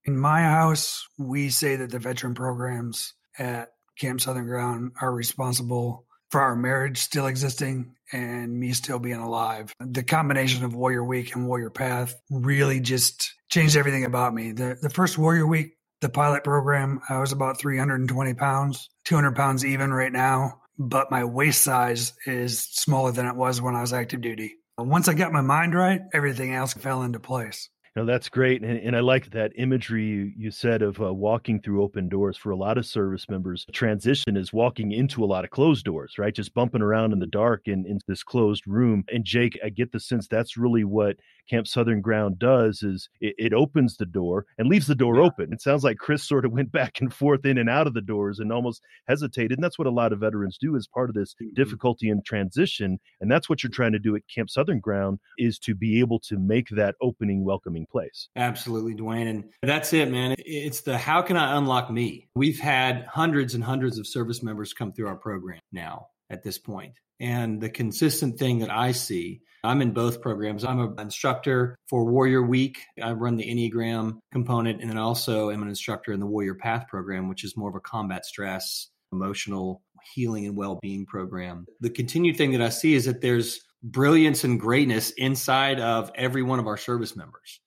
in 0.05 0.17
my 0.17 0.43
house, 0.43 1.07
we 1.19 1.51
say 1.51 1.77
that 1.77 1.91
the 1.91 1.99
veteran 1.99 2.35
programs 2.35 3.15
at 3.39 3.71
Camp 3.99 4.21
Southern 4.21 4.47
Ground 4.47 4.93
are 5.01 5.13
responsible 5.13 6.07
for 6.31 6.41
our 6.41 6.57
marriage 6.57 6.99
still 6.99 7.27
existing 7.27 7.95
and 8.13 8.59
me 8.59 8.73
still 8.73 8.99
being 8.99 9.21
alive. 9.21 9.73
The 9.81 10.03
combination 10.03 10.65
of 10.65 10.75
Warrior 10.75 11.05
Week 11.05 11.35
and 11.35 11.47
Warrior 11.47 11.71
Path 11.71 12.15
really 12.31 12.81
just 12.81 13.35
changed 13.49 13.77
everything 13.77 14.05
about 14.05 14.35
me. 14.35 14.53
The 14.53 14.77
the 14.81 14.91
first 14.91 15.19
Warrior 15.19 15.47
Week 15.47 15.76
the 16.01 16.09
pilot 16.09 16.45
program, 16.45 17.01
I 17.09 17.19
was 17.19 17.33
about 17.33 17.59
320 17.59 18.35
pounds, 18.35 18.89
200 19.05 19.35
pounds 19.35 19.65
even 19.65 19.93
right 19.93 20.13
now, 20.13 20.61
but 20.79 21.11
my 21.11 21.25
waist 21.25 21.63
size 21.63 22.13
is 22.27 22.61
smaller 22.61 23.13
than 23.13 23.27
it 23.27 23.37
was 23.37 23.61
when 23.61 23.75
I 23.75 23.81
was 23.81 23.93
active 23.93 24.21
duty. 24.21 24.57
Once 24.79 25.09
I 25.09 25.15
got 25.15 25.33
my 25.33 25.41
mind 25.41 25.75
right, 25.75 26.03
everything 26.13 26.55
else 26.55 26.75
fell 26.75 27.03
into 27.03 27.19
place. 27.19 27.71
No, 27.97 28.05
that's 28.05 28.29
great, 28.29 28.63
and, 28.63 28.79
and 28.79 28.95
I 28.95 29.01
like 29.01 29.31
that 29.31 29.53
imagery 29.57 30.05
you, 30.05 30.33
you 30.37 30.51
said 30.51 30.83
of 30.83 31.01
uh, 31.01 31.15
walking 31.15 31.63
through 31.63 31.83
open 31.83 32.11
doors. 32.11 32.37
For 32.37 32.51
a 32.51 32.57
lot 32.57 32.77
of 32.77 32.85
service 32.85 33.27
members, 33.31 33.65
transition 33.73 34.37
is 34.37 34.53
walking 34.53 34.93
into 34.93 35.25
a 35.25 35.27
lot 35.27 35.45
of 35.45 35.51
closed 35.51 35.87
doors, 35.87 36.17
right? 36.19 36.35
Just 36.35 36.53
bumping 36.53 36.83
around 36.83 37.15
in 37.15 37.21
the 37.21 37.27
dark 37.27 37.63
in, 37.65 37.87
in 37.87 37.99
this 38.07 38.23
closed 38.23 38.67
room. 38.67 39.05
And 39.11 39.25
Jake, 39.25 39.59
I 39.65 39.71
get 39.71 39.93
the 39.93 40.01
sense 40.01 40.29
that's 40.29 40.59
really 40.59 40.85
what 40.85 41.17
Camp 41.49 41.67
Southern 41.67 42.01
Ground 42.01 42.39
does 42.39 42.83
is 42.83 43.09
it, 43.21 43.35
it 43.39 43.53
opens 43.55 43.97
the 43.97 44.07
door 44.07 44.47
and 44.59 44.69
leaves 44.69 44.87
the 44.87 44.95
door 44.95 45.17
yeah. 45.17 45.23
open. 45.23 45.53
It 45.53 45.63
sounds 45.63 45.85
like 45.85 45.99
Chris 45.99 46.23
sort 46.23 46.45
of 46.45 46.53
went 46.57 46.73
back 46.73 47.01
and 47.01 47.13
forth 47.13 47.47
in 47.47 47.59
and 47.59 47.71
out 47.71 47.87
of 47.87 47.95
the 47.95 48.03
doors 48.03 48.41
and 48.41 48.53
almost 48.53 48.83
hesitated. 49.09 49.53
And 49.53 49.65
that's 49.65 49.79
what 49.79 49.87
a 49.87 49.91
lot 49.91 50.13
of 50.13 50.21
veterans 50.21 50.59
do 50.61 50.77
as 50.77 50.87
part 50.87 51.09
of 51.09 51.15
this 51.15 51.35
mm-hmm. 51.35 51.55
difficulty 51.55 52.11
in 52.11 52.23
transition. 52.23 52.99
And 53.21 53.31
that's 53.31 53.49
what 53.49 53.63
you're 53.63 53.71
trying 53.71 53.93
to 53.93 53.99
do 53.99 54.17
at 54.17 54.23
Camp 54.33 54.51
Southern 54.51 54.81
Ground 54.81 55.19
is 55.39 55.59
to 55.61 55.75
be 55.75 55.99
able 56.01 56.21
to 56.21 56.39
make 56.39 56.69
that 56.71 56.97
opening 57.01 57.45
welcoming 57.45 57.86
place. 57.87 58.29
Absolutely, 58.37 58.95
Duane. 58.95 59.29
And 59.29 59.45
that's 59.63 59.93
it, 59.93 60.11
man. 60.11 60.35
It's 60.39 60.83
the 60.83 60.99
how 60.99 61.23
can 61.23 61.37
I 61.37 61.57
unlock 61.57 61.91
me? 61.91 62.29
We've 62.35 62.59
had 62.59 63.07
hundreds 63.07 63.55
and 63.55 63.65
hundreds 63.65 63.99
of 63.99 64.07
service 64.07 64.43
members 64.43 64.73
come 64.73 64.93
through 64.93 65.09
our 65.09 65.17
program 65.17 65.61
now 65.73 66.09
at 66.31 66.43
this 66.43 66.59
point. 66.59 66.95
And 67.21 67.61
the 67.61 67.71
consistent 67.71 68.39
thing 68.39 68.59
that 68.59 68.71
I 68.71 68.93
see, 68.93 69.41
I'm 69.65 69.81
in 69.81 69.93
both 69.93 70.21
programs. 70.21 70.65
I'm 70.65 70.81
an 70.81 70.95
instructor 70.99 71.77
for 71.89 72.05
Warrior 72.05 72.43
Week. 72.43 72.79
I 73.03 73.13
run 73.13 73.37
the 73.37 73.49
Enneagram 73.49 74.19
component, 74.33 74.81
and 74.81 74.91
then 74.91 74.99
I 74.99 75.03
also 75.03 75.51
am 75.51 75.63
an 75.63 75.69
instructor 75.69 76.13
in 76.13 76.21
the 76.21 76.27
Warrior 76.27 76.55
Path 76.55 76.87
program, 76.89 77.29
which 77.29 77.43
is 77.43 77.57
more 77.57 77.71
of 77.71 77.75
a 77.75 77.81
combat 77.81 78.27
stress, 78.27 78.89
emotional 79.13 79.83
healing, 80.15 80.47
and 80.47 80.57
well 80.57 80.79
being 80.83 81.07
program. 81.07 81.67
The 81.81 81.91
continued 81.91 82.37
thing 82.37 82.53
that 82.53 82.63
I 82.63 82.69
see 82.69 82.95
is 82.95 83.07
that 83.07 83.23
there's 83.23 83.61
brilliance 83.83 84.45
and 84.45 84.61
greatness 84.61 85.11
inside 85.11 85.81
of 85.81 86.11
every 86.15 86.43
one 86.43 86.59
of 86.59 86.67
our 86.67 86.77
service 86.77 87.17
members. 87.17 87.61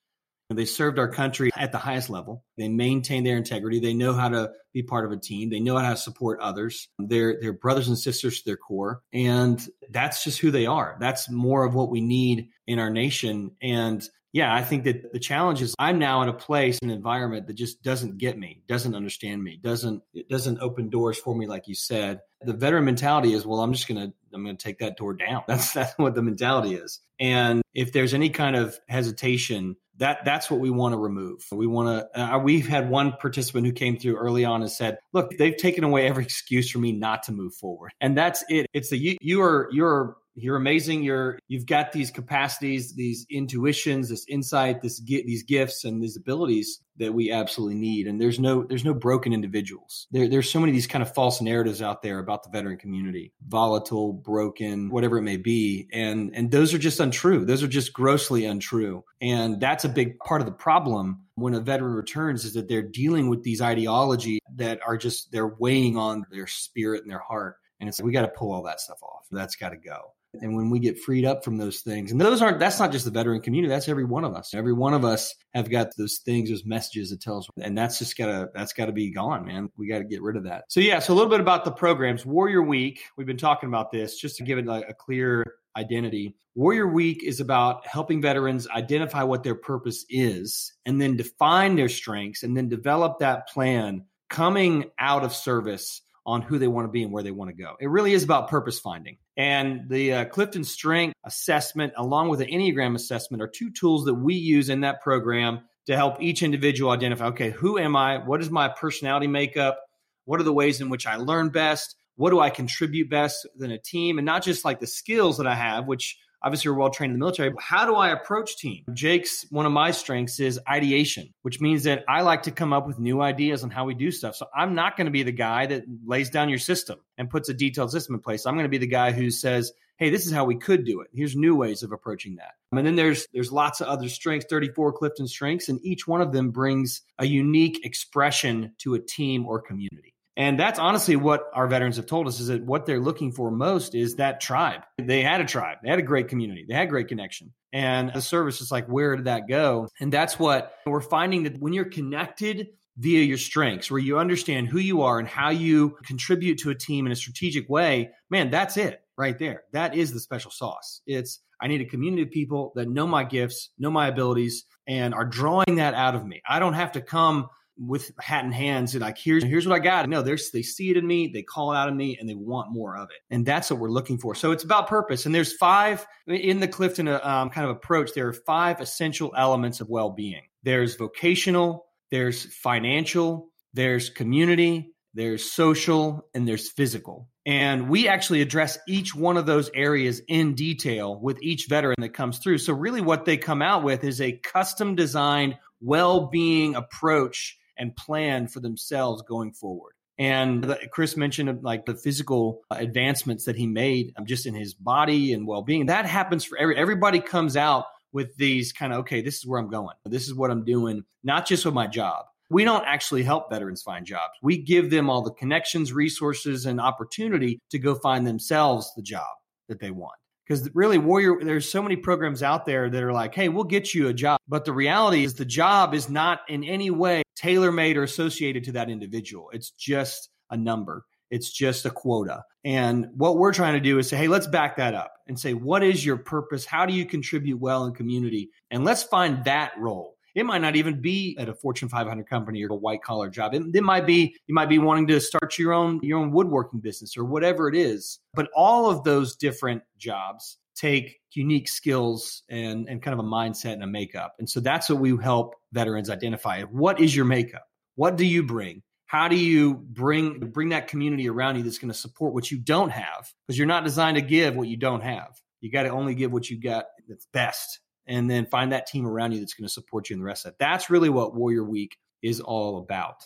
They 0.50 0.66
served 0.66 0.98
our 0.98 1.08
country 1.08 1.52
at 1.56 1.72
the 1.72 1.78
highest 1.78 2.10
level. 2.10 2.44
They 2.58 2.70
maintain 2.70 3.24
their 3.24 3.38
integrity. 3.38 3.80
They 3.80 3.94
know 3.94 4.14
how 4.14 4.30
to 4.30 4.52
be 4.74 4.84
part 4.84 5.06
of 5.06 5.12
a 5.12 5.18
team. 5.18 5.50
They 5.50 5.60
know 5.60 5.78
how 5.78 5.92
to 5.92 5.98
support 5.98 6.40
others. 6.40 6.88
They're, 6.98 7.38
they're 7.40 7.54
brothers 7.54 7.88
and 7.88 7.98
sisters 7.98 8.40
to 8.40 8.46
their 8.46 8.58
core. 8.58 9.02
And 9.14 9.66
that's 9.90 10.24
just 10.24 10.40
who 10.40 10.52
they 10.52 10.66
are. 10.66 10.98
That's 11.00 11.30
more 11.30 11.66
of 11.66 11.76
what 11.76 11.92
we 11.92 12.02
need 12.02 12.50
in 12.66 12.80
our 12.80 12.90
nation. 12.90 13.52
And 13.62 14.08
yeah, 14.32 14.54
I 14.54 14.64
think 14.64 14.84
that 14.84 15.12
the 15.12 15.20
challenge 15.20 15.62
is 15.62 15.74
I'm 15.80 15.98
now 15.98 16.22
in 16.22 16.30
a 16.30 16.34
place, 16.34 16.78
an 16.84 16.92
environment 16.92 17.48
that 17.48 17.54
just 17.54 17.82
doesn't 17.82 18.20
get 18.20 18.38
me, 18.38 18.62
doesn't 18.68 18.94
understand 18.94 19.44
me, 19.44 19.60
doesn't 19.62 20.04
it 20.14 20.30
doesn't 20.30 20.60
open 20.60 20.90
doors 20.90 21.18
for 21.18 21.36
me, 21.36 21.48
like 21.48 21.68
you 21.68 21.74
said. 21.74 22.22
The 22.42 22.54
veteran 22.54 22.86
mentality 22.86 23.34
is, 23.34 23.46
well, 23.46 23.60
I'm 23.60 23.74
just 23.74 23.88
gonna 23.88 24.14
I'm 24.32 24.46
gonna 24.46 24.56
take 24.56 24.80
that 24.80 24.98
door 24.98 25.16
down. 25.16 25.44
That's 25.48 25.74
that's 25.74 25.98
what 25.98 26.14
the 26.14 26.22
mentality 26.22 26.76
is. 26.76 27.00
And 27.20 27.64
if 27.74 27.92
there's 27.92 28.14
any 28.14 28.30
kind 28.30 28.56
of 28.56 28.80
hesitation 28.88 29.76
that 30.00 30.26
that's 30.26 30.50
what 30.50 30.60
we 30.60 30.70
want 30.70 30.94
to 30.94 30.98
remove. 30.98 31.46
We 31.52 31.68
want 31.68 32.10
to. 32.14 32.20
Uh, 32.20 32.40
we've 32.40 32.68
had 32.68 32.90
one 32.90 33.14
participant 33.14 33.66
who 33.66 33.74
came 33.74 33.98
through 33.98 34.16
early 34.16 34.46
on 34.46 34.62
and 34.62 34.72
said, 34.72 34.98
"Look, 35.14 35.38
they've 35.38 35.56
taken 35.56 35.84
away 35.84 36.08
every 36.08 36.24
excuse 36.24 36.72
for 36.72 36.80
me 36.80 36.92
not 36.94 37.24
to 37.24 37.32
move 37.32 37.54
forward," 37.54 37.92
and 38.02 38.18
that's 38.18 38.44
it. 38.50 38.68
It's 38.74 38.90
the 38.90 38.98
you, 38.98 39.18
you 39.22 39.42
are 39.42 39.70
you're 39.72 40.18
you're 40.42 40.56
amazing. 40.56 41.04
You're 41.04 41.40
you've 41.48 41.66
got 41.66 41.92
these 41.92 42.12
capacities 42.12 42.94
these 42.96 43.26
intuitions 43.30 44.10
this 44.10 44.26
insight 44.28 44.82
this 44.82 45.00
these 45.00 45.44
gifts 45.44 45.86
and 45.86 46.02
these 46.02 46.18
abilities 46.18 46.82
that 47.00 47.14
we 47.14 47.32
absolutely 47.32 47.76
need. 47.76 48.08
And 48.08 48.22
there's 48.22 48.40
no 48.40 48.64
there's 48.64 48.86
no 48.86 48.94
broken 48.94 49.34
individuals. 49.34 50.08
There, 50.12 50.28
there's 50.28 50.52
so 50.52 50.60
many 50.60 50.72
of 50.72 50.76
these 50.76 50.88
kind 50.88 51.02
of 51.02 51.14
false 51.14 51.42
narratives 51.42 51.82
out 51.82 52.02
there 52.02 52.20
about 52.20 52.44
the 52.44 52.50
veteran 52.50 52.78
community 52.78 53.34
volatile 53.48 54.14
broken 54.14 54.90
whatever 54.90 55.18
it 55.18 55.24
may 55.24 55.38
be. 55.38 55.88
And 55.92 56.32
and 56.36 56.52
those 56.52 56.74
are 56.74 56.78
just 56.78 57.00
untrue. 57.00 57.46
Those 57.46 57.64
are 57.64 57.68
just 57.68 57.94
grossly 57.94 58.46
untrue. 58.46 59.04
And 59.22 59.60
that's 59.60 59.86
a 59.86 59.90
big 59.90 60.20
part 60.20 60.42
of 60.42 60.46
the 60.46 60.54
problem 60.54 61.22
when 61.36 61.54
a 61.54 61.60
veteran 61.60 61.94
returns 61.94 62.46
is 62.46 62.54
that 62.54 62.68
they're 62.68 62.82
dealing 62.82 63.30
with 63.30 63.44
these 63.44 63.62
ideology 63.62 64.40
that 64.56 64.80
are 64.86 64.98
just 64.98 65.32
they're 65.32 65.56
weighing 65.60 65.98
on 65.98 66.26
their 66.32 66.48
spirit 66.48 67.02
and 67.02 67.12
their 67.12 67.20
heart. 67.20 67.56
And 67.80 67.88
it's 67.88 68.00
like, 68.00 68.06
we 68.06 68.12
got 68.12 68.24
to 68.24 68.28
pull 68.28 68.52
all 68.52 68.64
that 68.64 68.82
stuff 68.82 69.02
off. 69.02 69.26
That's 69.32 69.56
got 69.56 69.70
to 69.70 69.78
go. 69.78 70.14
And 70.34 70.56
when 70.56 70.70
we 70.70 70.80
get 70.80 71.00
freed 71.00 71.26
up 71.26 71.44
from 71.44 71.58
those 71.58 71.80
things, 71.80 72.12
and 72.12 72.22
those 72.22 72.42
aren't, 72.42 72.60
that's 72.60 72.80
not 72.80 72.92
just 72.92 73.06
the 73.06 73.12
veteran 73.12 73.42
community, 73.42 73.70
that's 73.74 73.90
every 73.90 74.06
one 74.06 74.24
of 74.24 74.36
us. 74.36 74.54
Every 74.54 74.74
one 74.74 74.94
of 74.94 75.04
us 75.04 75.34
have 75.54 75.70
got 75.70 75.88
those 75.98 76.20
things, 76.24 76.50
those 76.50 76.66
messages 76.66 77.10
that 77.10 77.22
tell 77.22 77.40
us, 77.40 77.48
and 77.60 77.78
that's 77.78 77.98
just 77.98 78.16
gotta, 78.16 78.50
that's 78.54 78.74
gotta 78.74 78.92
be 78.92 79.12
gone, 79.12 79.46
man. 79.46 79.70
We 79.76 79.88
got 79.88 80.00
to 80.00 80.04
get 80.04 80.22
rid 80.22 80.36
of 80.36 80.44
that. 80.44 80.66
So, 80.70 80.80
yeah, 80.82 81.00
so 81.00 81.14
a 81.14 81.16
little 81.16 81.32
bit 81.32 81.40
about 81.40 81.66
the 81.66 81.72
programs. 81.72 82.26
Warrior 82.26 82.62
Week, 82.62 83.02
we've 83.18 83.28
been 83.28 83.38
talking 83.38 83.70
about 83.70 83.92
this 83.92 84.20
just 84.20 84.38
to 84.38 84.44
give 84.44 84.60
it 84.60 84.66
like 84.66 84.88
a 84.88 84.94
clear 84.94 85.56
identity. 85.76 86.36
Warrior 86.56 86.88
Week 86.88 87.24
is 87.24 87.40
about 87.40 87.88
helping 87.88 88.22
veterans 88.22 88.68
identify 88.68 89.24
what 89.24 89.44
their 89.44 89.56
purpose 89.56 90.06
is 90.10 90.74
and 90.86 91.02
then 91.02 91.16
define 91.16 91.76
their 91.76 91.90
strengths 91.90 92.44
and 92.44 92.56
then 92.56 92.70
develop 92.70 93.20
that 93.20 93.48
plan 93.48 94.06
coming 94.30 94.92
out 95.00 95.24
of 95.24 95.34
service 95.34 96.02
on 96.30 96.44
who 96.44 96.60
they 96.60 96.68
want 96.68 96.86
to 96.86 96.92
be 96.92 97.02
and 97.02 97.12
where 97.12 97.24
they 97.24 97.32
want 97.32 97.50
to 97.50 97.56
go. 97.56 97.76
It 97.80 97.90
really 97.90 98.14
is 98.14 98.24
about 98.24 98.50
purpose 98.50 98.80
finding. 98.80 99.18
And 99.36 99.90
the 99.90 100.14
uh, 100.14 100.26
Clifton 100.26 100.64
Strength 100.64 101.16
Assessment, 101.26 101.94
along 101.98 102.30
with 102.30 102.38
the 102.38 102.46
Enneagram 102.46 102.94
Assessment, 102.94 103.42
are 103.42 103.48
two 103.48 103.72
tools 103.72 104.06
that 104.06 104.14
we 104.14 104.36
use 104.36 104.70
in 104.70 104.82
that 104.82 105.02
program 105.02 105.62
to 105.88 105.96
help 105.96 106.22
each 106.22 106.44
individual 106.44 106.92
identify 106.92 107.26
okay, 107.28 107.50
who 107.50 107.80
am 107.80 107.96
I? 107.96 108.20
What 108.20 108.42
is 108.42 108.52
my 108.52 108.68
personality 108.68 109.26
makeup? 109.26 109.80
What 110.26 110.40
are 110.40 110.44
the 110.44 110.54
ways 110.54 110.82
in 110.82 110.90
which 110.90 111.08
I 111.08 111.16
learn 111.16 111.50
best? 111.50 111.96
What 112.16 112.30
do 112.30 112.40
I 112.40 112.52
contribute 112.52 113.10
best 113.10 113.48
in 113.60 113.72
a 113.72 113.80
team? 113.80 114.20
And 114.20 114.26
not 114.26 114.44
just 114.44 114.64
like 114.64 114.80
the 114.80 114.88
skills 114.88 115.38
that 115.38 115.48
I 115.48 115.56
have, 115.56 115.88
which 115.88 116.16
obviously 116.42 116.72
we're 116.72 116.78
well 116.78 116.90
trained 116.90 117.12
in 117.12 117.20
the 117.20 117.24
military. 117.24 117.50
But 117.50 117.64
how 117.64 117.86
do 117.86 117.96
I 117.96 118.10
approach 118.10 118.58
team? 118.58 118.86
Jake's 118.94 119.46
one 119.50 119.66
of 119.66 119.72
my 119.72 119.92
strengths 119.92 120.40
is 120.40 120.60
ideation, 120.70 121.34
which 121.42 121.62
means 121.62 121.84
that 121.84 122.04
I 122.08 122.22
like 122.22 122.44
to 122.44 122.52
come 122.52 122.74
up 122.74 122.88
with 122.88 123.00
new 123.00 123.22
ideas 123.22 123.64
on 123.64 123.70
how 123.70 123.86
we 123.86 123.94
do 123.94 124.12
stuff. 124.12 124.36
So 124.36 124.48
I'm 124.56 124.76
not 124.76 124.98
going 124.98 125.06
to 125.06 125.12
be 125.12 125.24
the 125.24 125.32
guy 125.32 125.66
that 125.68 125.84
lays 126.06 126.30
down 126.30 126.50
your 126.50 126.60
system 126.60 127.00
and 127.18 127.30
puts 127.30 127.50
a 127.50 127.54
detailed 127.54 127.92
system 127.92 128.16
in 128.16 128.22
place. 128.22 128.46
I'm 128.46 128.56
going 128.56 128.66
to 128.66 128.70
be 128.70 128.78
the 128.78 128.88
guy 128.88 129.12
who 129.12 129.30
says, 129.30 129.72
"Hey, 129.98 130.10
this 130.10 130.26
is 130.26 130.32
how 130.32 130.46
we 130.46 130.56
could 130.56 130.86
do 130.86 131.02
it. 131.02 131.08
Here's 131.14 131.36
new 131.36 131.56
ways 131.56 131.84
of 131.84 131.92
approaching 131.92 132.36
that." 132.38 132.54
And 132.72 132.86
then 132.86 132.96
there's 132.96 133.28
there's 133.34 133.52
lots 133.52 133.82
of 133.82 133.88
other 133.88 134.10
strengths, 134.10 134.48
34 134.50 134.94
Clifton 134.94 135.28
strengths, 135.28 135.70
and 135.70 135.80
each 135.84 136.08
one 136.08 136.22
of 136.22 136.32
them 136.32 136.52
brings 136.52 137.02
a 137.18 137.26
unique 137.26 137.86
expression 137.86 138.74
to 138.80 138.96
a 138.96 139.00
team 139.00 139.46
or 139.46 139.62
community. 139.62 140.14
And 140.40 140.58
that's 140.58 140.80
honestly 140.80 141.18
what 141.18 141.52
our 141.54 141.68
veterans 141.68 141.98
have 141.98 142.06
told 142.06 142.26
us 142.26 142.40
is 142.40 142.48
that 142.48 142.64
what 142.64 142.86
they're 142.86 143.02
looking 143.02 143.34
for 143.34 143.52
most 143.52 143.94
is 143.94 144.16
that 144.16 144.40
tribe. 144.40 144.84
They 144.98 145.22
had 145.22 145.42
a 145.42 145.46
tribe, 145.46 145.80
they 145.84 145.90
had 145.90 146.00
a 146.00 146.04
great 146.04 146.30
community, 146.30 146.66
they 146.68 146.74
had 146.74 146.90
great 146.90 147.10
connection. 147.10 147.54
And 147.74 148.12
the 148.14 148.22
service 148.22 148.62
is 148.62 148.72
like, 148.72 148.88
where 148.88 149.18
did 149.18 149.26
that 149.26 149.50
go? 149.50 149.90
And 150.00 150.14
that's 150.14 150.40
what 150.40 150.74
we're 150.86 151.02
finding 151.02 151.44
that 151.44 151.60
when 151.60 151.74
you're 151.74 151.86
connected 151.86 152.70
via 152.98 153.22
your 153.22 153.38
strengths, 153.38 153.92
where 153.92 154.00
you 154.00 154.18
understand 154.18 154.70
who 154.70 154.80
you 154.80 155.02
are 155.02 155.20
and 155.20 155.28
how 155.28 155.50
you 155.50 155.98
contribute 156.06 156.60
to 156.60 156.70
a 156.70 156.76
team 156.76 157.06
in 157.06 157.12
a 157.12 157.18
strategic 157.18 157.70
way, 157.70 158.10
man, 158.30 158.50
that's 158.50 158.78
it 158.78 159.02
right 159.18 159.38
there. 159.38 159.64
That 159.74 159.94
is 159.94 160.14
the 160.14 160.22
special 160.22 160.52
sauce. 160.52 161.02
It's, 161.06 161.42
I 161.62 161.68
need 161.68 161.82
a 161.82 161.86
community 161.86 162.24
of 162.24 162.32
people 162.32 162.72
that 162.76 162.88
know 162.88 163.08
my 163.08 163.26
gifts, 163.26 163.72
know 163.78 163.92
my 163.92 164.08
abilities, 164.08 164.64
and 164.88 165.14
are 165.14 165.26
drawing 165.26 165.76
that 165.76 165.96
out 165.96 166.16
of 166.16 166.26
me. 166.26 166.42
I 166.48 166.60
don't 166.60 166.74
have 166.74 166.94
to 166.94 167.02
come 167.02 167.50
with 167.80 168.12
hat 168.20 168.44
in 168.44 168.52
hands 168.52 168.94
and 168.94 169.02
like 169.02 169.18
here's 169.18 169.44
here's 169.44 169.66
what 169.66 169.76
I 169.76 169.80
got. 169.80 170.10
No, 170.10 170.22
there's 170.22 170.52
they 170.52 170.62
see 170.62 170.90
it 170.90 170.98
in 170.98 171.08
me, 171.08 171.30
they 171.34 171.44
call 171.44 171.72
it 171.72 171.78
out 171.78 171.88
of 171.88 171.96
me, 171.96 172.18
and 172.20 172.28
they 172.28 172.36
want 172.36 172.72
more 172.72 172.98
of 172.98 173.10
it. 173.10 173.18
And 173.30 173.46
that's 173.46 173.72
what 173.72 173.80
we're 173.80 173.90
looking 173.90 174.18
for. 174.18 174.36
So 174.36 174.52
it's 174.52 174.64
about 174.64 174.88
purpose. 174.88 175.26
And 175.26 175.34
there's 175.34 175.54
five 175.54 176.06
in 176.28 176.60
the 176.60 176.68
Clifton 176.68 177.08
uh, 177.08 177.20
um, 177.24 177.50
kind 177.50 177.70
of 177.70 177.76
approach. 177.76 178.14
There 178.14 178.28
are 178.28 178.34
five 178.34 178.82
essential 178.82 179.34
elements 179.38 179.80
of 179.80 179.90
well-being. 179.90 180.44
There's 180.64 180.96
vocational, 180.96 181.88
there's 182.12 182.46
financial, 182.54 183.50
there's 183.74 184.10
community, 184.10 184.92
there's 185.14 185.50
social, 185.50 186.28
and 186.34 186.48
there's 186.48 186.70
physical. 186.70 187.30
And 187.46 187.90
we 187.90 188.08
actually 188.08 188.42
address 188.42 188.78
each 188.88 189.16
one 189.16 189.38
of 189.38 189.46
those 189.46 189.72
areas 189.74 190.22
in 190.28 190.54
detail 190.54 191.20
with 191.20 191.42
each 191.42 191.68
veteran 191.68 191.96
that 192.00 192.14
comes 192.14 192.40
through. 192.40 192.60
So 192.60 192.74
really 192.74 193.02
what 193.02 193.26
they 193.26 193.38
come 193.38 193.62
out 193.62 193.84
with 193.84 194.04
is 194.04 194.22
a 194.22 194.34
custom 194.34 194.96
designed 194.96 195.58
well-being 195.82 196.76
approach 196.76 197.58
and 197.80 197.96
plan 197.96 198.48
for 198.48 198.60
themselves 198.60 199.24
going 199.24 199.54
forward. 199.54 199.94
And 200.20 200.78
Chris 200.92 201.16
mentioned 201.16 201.64
like 201.64 201.86
the 201.86 201.96
physical 201.96 202.62
advancements 202.70 203.46
that 203.46 203.56
he 203.56 203.66
made 203.68 204.14
um, 204.18 204.26
just 204.26 204.46
in 204.46 204.54
his 204.54 204.74
body 204.74 205.32
and 205.32 205.48
well 205.48 205.62
being. 205.62 205.86
That 205.86 206.06
happens 206.06 206.44
for 206.44 206.58
every, 206.58 206.76
everybody 206.76 207.22
comes 207.22 207.56
out 207.56 207.86
with 208.12 208.36
these 208.36 208.74
kind 208.74 208.92
of, 208.92 209.00
okay, 209.00 209.22
this 209.22 209.38
is 209.38 209.46
where 209.46 209.60
I'm 209.60 209.70
going. 209.70 209.96
This 210.06 210.28
is 210.28 210.34
what 210.34 210.52
I'm 210.52 210.66
doing, 210.66 211.04
not 211.24 211.48
just 211.48 211.64
with 211.64 211.74
my 211.74 211.88
job. 211.88 212.26
We 212.52 212.66
don't 212.66 212.84
actually 212.86 213.24
help 213.24 213.50
veterans 213.50 213.82
find 213.82 214.06
jobs. 214.06 214.34
We 214.42 214.62
give 214.62 214.90
them 214.90 215.10
all 215.10 215.22
the 215.22 215.32
connections, 215.32 215.94
resources, 215.94 216.66
and 216.66 216.82
opportunity 216.82 217.62
to 217.70 217.80
go 217.80 217.96
find 217.96 218.28
themselves 218.28 218.92
the 218.96 219.04
job 219.04 219.28
that 219.70 219.80
they 219.80 219.92
want 219.92 220.16
because 220.50 220.70
really 220.74 220.98
warrior 220.98 221.38
there's 221.44 221.70
so 221.70 221.82
many 221.82 221.96
programs 221.96 222.42
out 222.42 222.66
there 222.66 222.90
that 222.90 223.04
are 223.04 223.14
like 223.14 223.36
hey 223.36 223.50
we'll 223.50 223.64
get 223.64 223.94
you 223.94 224.08
a 224.08 224.14
job. 224.14 224.40
But 224.48 224.66
the 224.66 224.74
reality 224.74 225.24
is 225.24 225.36
the 225.36 225.46
job 225.46 225.94
is 225.94 226.10
not 226.10 226.42
in 226.50 226.64
any 226.64 226.90
way 226.90 227.24
tailor 227.36 227.72
made 227.72 227.96
or 227.96 228.04
associated 228.04 228.64
to 228.66 228.72
that 228.74 228.90
individual. 228.90 229.50
It's 229.54 229.72
just 229.72 230.30
a 230.50 230.58
number. 230.58 231.06
It's 231.32 231.52
just 231.52 231.86
a 231.86 231.92
quota. 231.92 232.44
And 232.66 233.08
what 233.16 233.38
we're 233.38 233.54
trying 233.54 233.76
to 233.76 233.80
do 233.80 234.00
is 234.00 234.10
say 234.10 234.18
hey 234.18 234.28
let's 234.28 234.48
back 234.48 234.78
that 234.78 234.96
up 234.96 235.14
and 235.28 235.40
say 235.40 235.54
what 235.54 235.84
is 235.84 236.06
your 236.06 236.18
purpose? 236.18 236.66
How 236.66 236.86
do 236.86 236.94
you 236.94 237.06
contribute 237.06 237.60
well 237.60 237.86
in 237.86 237.94
community? 237.94 238.50
And 238.72 238.84
let's 238.84 239.04
find 239.04 239.44
that 239.46 239.74
role 239.78 240.16
It 240.36 240.46
might 240.46 240.62
not 240.62 240.76
even 240.76 241.02
be 241.02 241.36
at 241.40 241.50
a 241.50 241.54
Fortune 241.54 241.90
500 241.90 242.28
company 242.28 242.64
or 242.64 242.72
a 242.72 242.76
white 242.76 243.04
collar 243.04 243.30
job. 243.30 243.54
It, 243.54 243.64
it 243.74 243.84
might 243.84 244.06
be 244.06 244.36
you 244.48 244.56
might 244.56 244.70
be 244.70 244.80
wanting 244.80 245.08
to 245.08 245.20
start 245.20 245.58
your 245.58 245.74
own 245.74 246.00
your 246.04 246.20
own 246.20 246.32
woodworking 246.32 246.80
business 246.80 247.18
or 247.18 247.26
whatever 247.26 247.68
it 247.68 247.76
is. 247.76 248.20
But 248.34 248.50
all 248.56 248.90
of 248.90 249.04
those 249.04 249.36
different 249.36 249.84
jobs 249.98 250.58
take 250.76 251.20
unique 251.34 251.68
skills 251.68 252.44
and 252.50 252.88
and 252.88 253.02
kind 253.02 253.20
of 253.20 253.26
a 253.26 253.28
mindset 253.28 253.74
and 253.74 253.84
a 253.84 253.88
makeup. 253.88 254.36
And 254.40 254.50
so 254.50 254.60
that's 254.60 254.90
what 254.90 255.00
we 255.00 255.16
help 255.22 255.56
veterans 255.74 256.10
identify. 256.10 256.62
What 256.64 257.00
is 257.00 257.16
your 257.16 257.26
makeup? 257.26 257.66
What 257.96 258.16
do 258.16 258.26
you 258.26 258.44
bring? 258.44 258.82
How 259.08 259.28
do 259.28 259.36
you 259.36 259.74
bring 259.74 260.40
bring 260.40 260.70
that 260.70 260.88
community 260.88 261.28
around 261.28 261.58
you 261.58 261.64
that's 261.64 261.80
going 261.80 261.92
to 261.92 261.98
support 261.98 262.34
what 262.34 262.52
you 262.52 262.60
don't 262.60 262.92
have? 262.92 263.32
Because 263.48 263.58
you're 263.58 263.68
not 263.68 263.84
designed 263.84 264.16
to 264.16 264.22
give 264.22 264.56
what 264.56 264.68
you 264.68 264.78
don't 264.78 265.02
have. 265.02 265.42
You 265.62 265.72
got 265.72 265.84
to 265.84 265.90
only 265.90 266.16
give 266.16 266.32
what 266.32 266.50
you 266.50 266.60
got 266.60 266.86
that's 267.08 267.28
best 267.34 267.80
and 268.10 268.30
then 268.30 268.46
find 268.46 268.74
that 268.74 268.88
team 268.88 269.06
around 269.06 269.32
you 269.32 269.40
that's 269.40 269.54
going 269.54 269.68
to 269.68 269.74
support 269.74 270.10
you 270.10 270.16
in 270.16 270.20
the 270.20 270.26
rest 270.26 270.46
of 270.46 270.52
that. 270.52 270.60
That's 270.60 270.90
really 270.90 271.10
what 271.10 271.36
Warrior 271.36 271.64
Week 271.64 271.96
is 272.22 272.42
all 272.42 272.80
about. 272.80 273.26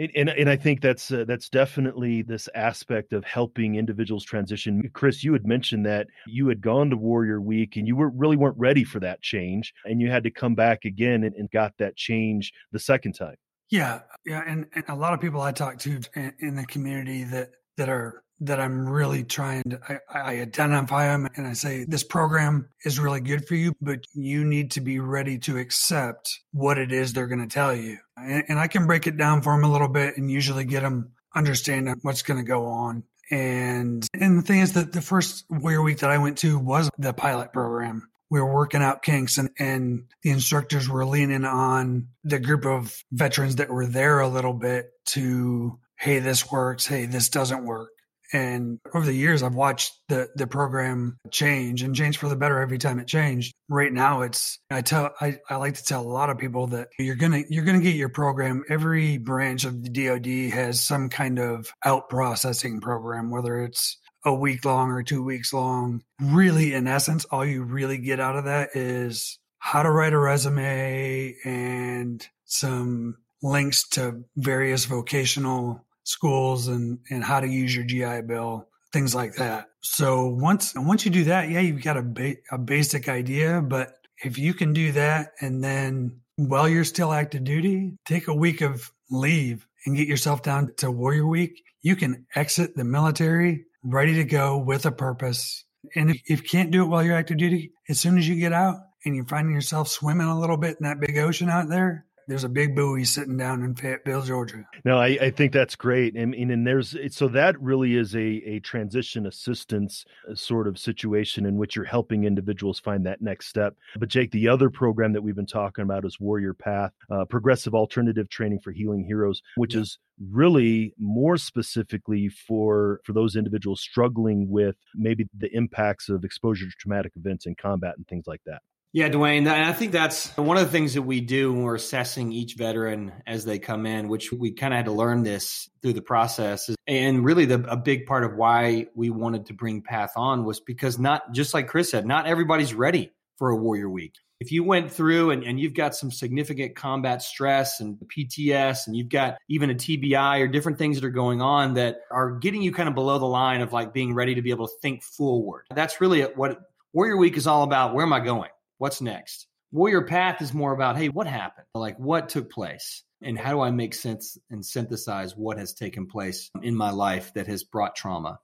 And, 0.00 0.12
and, 0.14 0.28
and 0.28 0.48
I 0.48 0.56
think 0.56 0.80
that's 0.80 1.10
uh, 1.10 1.24
that's 1.26 1.48
definitely 1.48 2.22
this 2.22 2.48
aspect 2.54 3.12
of 3.12 3.24
helping 3.24 3.76
individuals 3.76 4.24
transition. 4.24 4.88
Chris, 4.92 5.24
you 5.24 5.32
had 5.32 5.46
mentioned 5.46 5.86
that 5.86 6.06
you 6.26 6.46
had 6.48 6.60
gone 6.60 6.90
to 6.90 6.96
Warrior 6.96 7.40
Week 7.40 7.76
and 7.76 7.88
you 7.88 7.96
were 7.96 8.10
really 8.10 8.36
weren't 8.36 8.58
ready 8.58 8.84
for 8.84 9.00
that 9.00 9.22
change, 9.22 9.72
and 9.84 10.00
you 10.00 10.10
had 10.10 10.22
to 10.24 10.30
come 10.30 10.54
back 10.54 10.84
again 10.84 11.24
and, 11.24 11.34
and 11.34 11.50
got 11.50 11.72
that 11.78 11.96
change 11.96 12.52
the 12.70 12.78
second 12.78 13.14
time. 13.14 13.36
Yeah, 13.70 14.00
yeah, 14.24 14.42
and, 14.46 14.66
and 14.74 14.84
a 14.88 14.94
lot 14.94 15.14
of 15.14 15.20
people 15.20 15.40
I 15.40 15.52
talk 15.52 15.78
to 15.80 16.00
in, 16.14 16.32
in 16.38 16.54
the 16.54 16.64
community 16.64 17.24
that 17.24 17.50
that 17.76 17.88
are 17.88 18.22
that 18.40 18.60
I'm 18.60 18.88
really 18.88 19.24
trying 19.24 19.62
to, 19.64 19.80
I, 19.88 20.18
I, 20.20 20.40
identify 20.40 21.06
them 21.06 21.28
and 21.34 21.46
I 21.46 21.54
say, 21.54 21.84
this 21.84 22.04
program 22.04 22.68
is 22.84 22.98
really 22.98 23.20
good 23.20 23.46
for 23.46 23.54
you, 23.54 23.74
but 23.80 24.04
you 24.14 24.44
need 24.44 24.72
to 24.72 24.80
be 24.80 25.00
ready 25.00 25.38
to 25.40 25.58
accept 25.58 26.40
what 26.52 26.78
it 26.78 26.92
is 26.92 27.12
they're 27.12 27.26
going 27.26 27.46
to 27.46 27.52
tell 27.52 27.74
you. 27.74 27.98
And, 28.16 28.44
and, 28.48 28.58
I 28.58 28.68
can 28.68 28.86
break 28.86 29.06
it 29.06 29.16
down 29.16 29.42
for 29.42 29.52
them 29.52 29.64
a 29.64 29.72
little 29.72 29.88
bit 29.88 30.16
and 30.16 30.30
usually 30.30 30.64
get 30.64 30.82
them 30.82 31.12
understanding 31.34 31.96
what's 32.02 32.22
going 32.22 32.38
to 32.38 32.46
go 32.46 32.66
on. 32.66 33.04
And, 33.30 34.06
and 34.14 34.38
the 34.38 34.42
thing 34.42 34.60
is 34.60 34.72
that 34.74 34.92
the 34.92 35.02
first 35.02 35.44
Warrior 35.50 35.82
Week 35.82 35.98
that 35.98 36.10
I 36.10 36.18
went 36.18 36.38
to 36.38 36.58
was 36.58 36.90
the 36.96 37.12
pilot 37.12 37.52
program. 37.52 38.08
We 38.30 38.40
were 38.40 38.54
working 38.54 38.82
out 38.82 39.02
kinks 39.02 39.38
and, 39.38 39.50
and 39.58 40.04
the 40.22 40.30
instructors 40.30 40.88
were 40.88 41.06
leaning 41.06 41.44
on 41.44 42.08
the 42.24 42.38
group 42.38 42.66
of 42.66 42.94
veterans 43.10 43.56
that 43.56 43.70
were 43.70 43.86
there 43.86 44.20
a 44.20 44.28
little 44.28 44.52
bit 44.52 44.90
to, 45.06 45.78
Hey, 45.98 46.20
this 46.20 46.50
works. 46.50 46.86
Hey, 46.86 47.06
this 47.06 47.28
doesn't 47.28 47.64
work 47.64 47.90
and 48.32 48.78
over 48.94 49.06
the 49.06 49.12
years, 49.12 49.42
I've 49.42 49.54
watched 49.54 49.94
the, 50.08 50.28
the 50.34 50.46
program 50.46 51.16
change 51.30 51.82
and 51.82 51.94
change 51.94 52.18
for 52.18 52.28
the 52.28 52.36
better 52.36 52.60
every 52.60 52.78
time 52.78 52.98
it 52.98 53.06
changed. 53.06 53.54
Right 53.68 53.92
now, 53.92 54.22
it's, 54.22 54.58
I 54.70 54.82
tell, 54.82 55.10
I, 55.20 55.38
I 55.48 55.56
like 55.56 55.74
to 55.74 55.84
tell 55.84 56.02
a 56.02 56.08
lot 56.08 56.30
of 56.30 56.38
people 56.38 56.68
that 56.68 56.88
you're 56.98 57.16
to, 57.32 57.44
you're 57.48 57.64
to 57.64 57.84
get 57.84 57.96
your 57.96 58.08
program. 58.08 58.64
Every 58.68 59.18
branch 59.18 59.64
of 59.64 59.82
the 59.82 59.90
DoD 59.90 60.52
has 60.54 60.80
some 60.80 61.08
kind 61.08 61.38
of 61.38 61.72
out 61.84 62.08
processing 62.08 62.80
program, 62.80 63.30
whether 63.30 63.62
it's 63.62 63.98
a 64.24 64.34
week 64.34 64.64
long 64.64 64.90
or 64.90 65.02
two 65.02 65.22
weeks 65.22 65.52
long. 65.52 66.02
Really, 66.20 66.74
in 66.74 66.86
essence, 66.86 67.24
all 67.26 67.44
you 67.44 67.62
really 67.62 67.98
get 67.98 68.20
out 68.20 68.36
of 68.36 68.44
that 68.44 68.70
is 68.74 69.38
how 69.58 69.82
to 69.82 69.90
write 69.90 70.12
a 70.12 70.18
resume 70.18 71.34
and 71.44 72.26
some 72.44 73.16
links 73.42 73.88
to 73.90 74.24
various 74.36 74.84
vocational 74.84 75.84
schools 76.08 76.68
and, 76.68 76.98
and 77.10 77.22
how 77.22 77.40
to 77.40 77.46
use 77.46 77.74
your 77.74 77.84
GI 77.84 78.22
Bill, 78.22 78.66
things 78.92 79.14
like 79.14 79.34
that. 79.34 79.66
So 79.82 80.28
once, 80.28 80.72
once 80.74 81.04
you 81.04 81.10
do 81.10 81.24
that, 81.24 81.50
yeah, 81.50 81.60
you've 81.60 81.82
got 81.82 81.98
a, 81.98 82.02
ba- 82.02 82.36
a 82.50 82.58
basic 82.58 83.08
idea, 83.08 83.60
but 83.60 83.92
if 84.24 84.38
you 84.38 84.54
can 84.54 84.72
do 84.72 84.92
that 84.92 85.32
and 85.40 85.62
then 85.62 86.20
while 86.36 86.68
you're 86.68 86.84
still 86.84 87.12
active 87.12 87.44
duty, 87.44 87.98
take 88.06 88.28
a 88.28 88.34
week 88.34 88.62
of 88.62 88.90
leave 89.10 89.66
and 89.84 89.96
get 89.96 90.08
yourself 90.08 90.42
down 90.42 90.72
to 90.78 90.90
Warrior 90.90 91.26
Week, 91.26 91.62
you 91.82 91.94
can 91.94 92.26
exit 92.34 92.74
the 92.74 92.84
military 92.84 93.64
ready 93.84 94.14
to 94.14 94.24
go 94.24 94.56
with 94.58 94.86
a 94.86 94.92
purpose. 94.92 95.64
And 95.94 96.10
if, 96.10 96.22
if 96.24 96.42
you 96.42 96.48
can't 96.48 96.70
do 96.70 96.82
it 96.84 96.88
while 96.88 97.02
you're 97.02 97.16
active 97.16 97.36
duty, 97.36 97.72
as 97.88 98.00
soon 98.00 98.18
as 98.18 98.26
you 98.26 98.36
get 98.36 98.52
out 98.52 98.76
and 99.04 99.14
you're 99.14 99.26
finding 99.26 99.54
yourself 99.54 99.88
swimming 99.88 100.26
a 100.26 100.38
little 100.38 100.56
bit 100.56 100.78
in 100.80 100.84
that 100.84 101.00
big 101.00 101.18
ocean 101.18 101.50
out 101.50 101.68
there, 101.68 102.06
there's 102.28 102.44
a 102.44 102.48
big 102.48 102.76
buoy 102.76 103.04
sitting 103.04 103.38
down 103.38 103.62
in 103.62 103.74
Fayetteville, 103.74 104.22
Georgia. 104.22 104.64
No, 104.84 104.98
I, 104.98 105.18
I 105.20 105.30
think 105.30 105.52
that's 105.52 105.74
great. 105.74 106.14
I 106.16 106.26
mean, 106.26 106.50
and 106.50 106.66
there's 106.66 106.94
so 107.10 107.26
that 107.28 107.60
really 107.60 107.96
is 107.96 108.14
a 108.14 108.20
a 108.20 108.60
transition 108.60 109.26
assistance 109.26 110.04
uh, 110.30 110.34
sort 110.34 110.68
of 110.68 110.78
situation 110.78 111.46
in 111.46 111.56
which 111.56 111.74
you're 111.74 111.86
helping 111.86 112.24
individuals 112.24 112.78
find 112.78 113.04
that 113.06 113.22
next 113.22 113.48
step. 113.48 113.74
But 113.96 114.10
Jake, 114.10 114.30
the 114.30 114.46
other 114.46 114.68
program 114.68 115.12
that 115.14 115.22
we've 115.22 115.34
been 115.34 115.46
talking 115.46 115.82
about 115.82 116.04
is 116.04 116.20
Warrior 116.20 116.54
Path, 116.54 116.92
uh, 117.10 117.24
progressive 117.24 117.74
alternative 117.74 118.28
training 118.28 118.60
for 118.60 118.72
healing 118.72 119.04
heroes, 119.04 119.42
which 119.56 119.74
yeah. 119.74 119.80
is 119.80 119.98
really 120.30 120.92
more 120.98 121.38
specifically 121.38 122.28
for 122.28 123.00
for 123.04 123.14
those 123.14 123.36
individuals 123.36 123.80
struggling 123.80 124.50
with 124.50 124.76
maybe 124.94 125.26
the 125.38 125.54
impacts 125.56 126.10
of 126.10 126.24
exposure 126.24 126.66
to 126.66 126.72
traumatic 126.78 127.12
events 127.16 127.46
in 127.46 127.54
combat 127.54 127.94
and 127.96 128.06
things 128.06 128.26
like 128.26 128.42
that. 128.44 128.60
Yeah, 128.92 129.08
Duane, 129.10 129.46
and 129.46 129.64
I 129.64 129.74
think 129.74 129.92
that's 129.92 130.34
one 130.38 130.56
of 130.56 130.64
the 130.64 130.72
things 130.72 130.94
that 130.94 131.02
we 131.02 131.20
do 131.20 131.52
when 131.52 131.62
we're 131.62 131.74
assessing 131.74 132.32
each 132.32 132.54
veteran 132.54 133.12
as 133.26 133.44
they 133.44 133.58
come 133.58 133.84
in, 133.84 134.08
which 134.08 134.32
we 134.32 134.52
kind 134.52 134.72
of 134.72 134.78
had 134.78 134.86
to 134.86 134.92
learn 134.92 135.22
this 135.22 135.68
through 135.82 135.92
the 135.92 136.00
process. 136.00 136.70
And 136.86 137.22
really, 137.22 137.44
the, 137.44 137.62
a 137.70 137.76
big 137.76 138.06
part 138.06 138.24
of 138.24 138.34
why 138.34 138.86
we 138.94 139.10
wanted 139.10 139.46
to 139.46 139.52
bring 139.52 139.82
Path 139.82 140.12
on 140.16 140.46
was 140.46 140.60
because 140.60 140.98
not 140.98 141.32
just 141.32 141.52
like 141.52 141.68
Chris 141.68 141.90
said, 141.90 142.06
not 142.06 142.26
everybody's 142.26 142.72
ready 142.72 143.12
for 143.36 143.50
a 143.50 143.56
Warrior 143.56 143.90
Week. 143.90 144.14
If 144.40 144.52
you 144.52 144.64
went 144.64 144.90
through 144.90 145.32
and, 145.32 145.42
and 145.42 145.60
you've 145.60 145.74
got 145.74 145.94
some 145.94 146.10
significant 146.10 146.74
combat 146.74 147.22
stress 147.22 147.80
and 147.80 147.98
PTS, 147.98 148.86
and 148.86 148.96
you've 148.96 149.10
got 149.10 149.36
even 149.50 149.68
a 149.68 149.74
TBI 149.74 150.40
or 150.40 150.48
different 150.48 150.78
things 150.78 150.98
that 150.98 151.04
are 151.04 151.10
going 151.10 151.42
on 151.42 151.74
that 151.74 151.98
are 152.10 152.38
getting 152.38 152.62
you 152.62 152.72
kind 152.72 152.88
of 152.88 152.94
below 152.94 153.18
the 153.18 153.26
line 153.26 153.60
of 153.60 153.72
like 153.72 153.92
being 153.92 154.14
ready 154.14 154.36
to 154.36 154.42
be 154.42 154.50
able 154.50 154.66
to 154.66 154.74
think 154.80 155.02
forward, 155.02 155.66
that's 155.74 156.00
really 156.00 156.22
what 156.22 156.58
Warrior 156.94 157.18
Week 157.18 157.36
is 157.36 157.46
all 157.46 157.64
about. 157.64 157.94
Where 157.94 158.06
am 158.06 158.14
I 158.14 158.20
going? 158.20 158.48
What's 158.78 159.00
next? 159.00 159.46
Warrior 159.72 160.02
Path 160.02 160.40
is 160.40 160.54
more 160.54 160.72
about, 160.72 160.96
hey, 160.96 161.08
what 161.08 161.26
happened? 161.26 161.66
Like, 161.74 161.98
what 161.98 162.28
took 162.28 162.50
place? 162.50 163.02
And 163.20 163.38
how 163.38 163.50
do 163.50 163.60
I 163.60 163.70
make 163.70 163.92
sense 163.92 164.38
and 164.50 164.64
synthesize 164.64 165.36
what 165.36 165.58
has 165.58 165.74
taken 165.74 166.06
place 166.06 166.50
in 166.62 166.74
my 166.74 166.90
life 166.90 167.34
that 167.34 167.48
has 167.48 167.64
brought 167.64 167.96
trauma? 167.96 168.38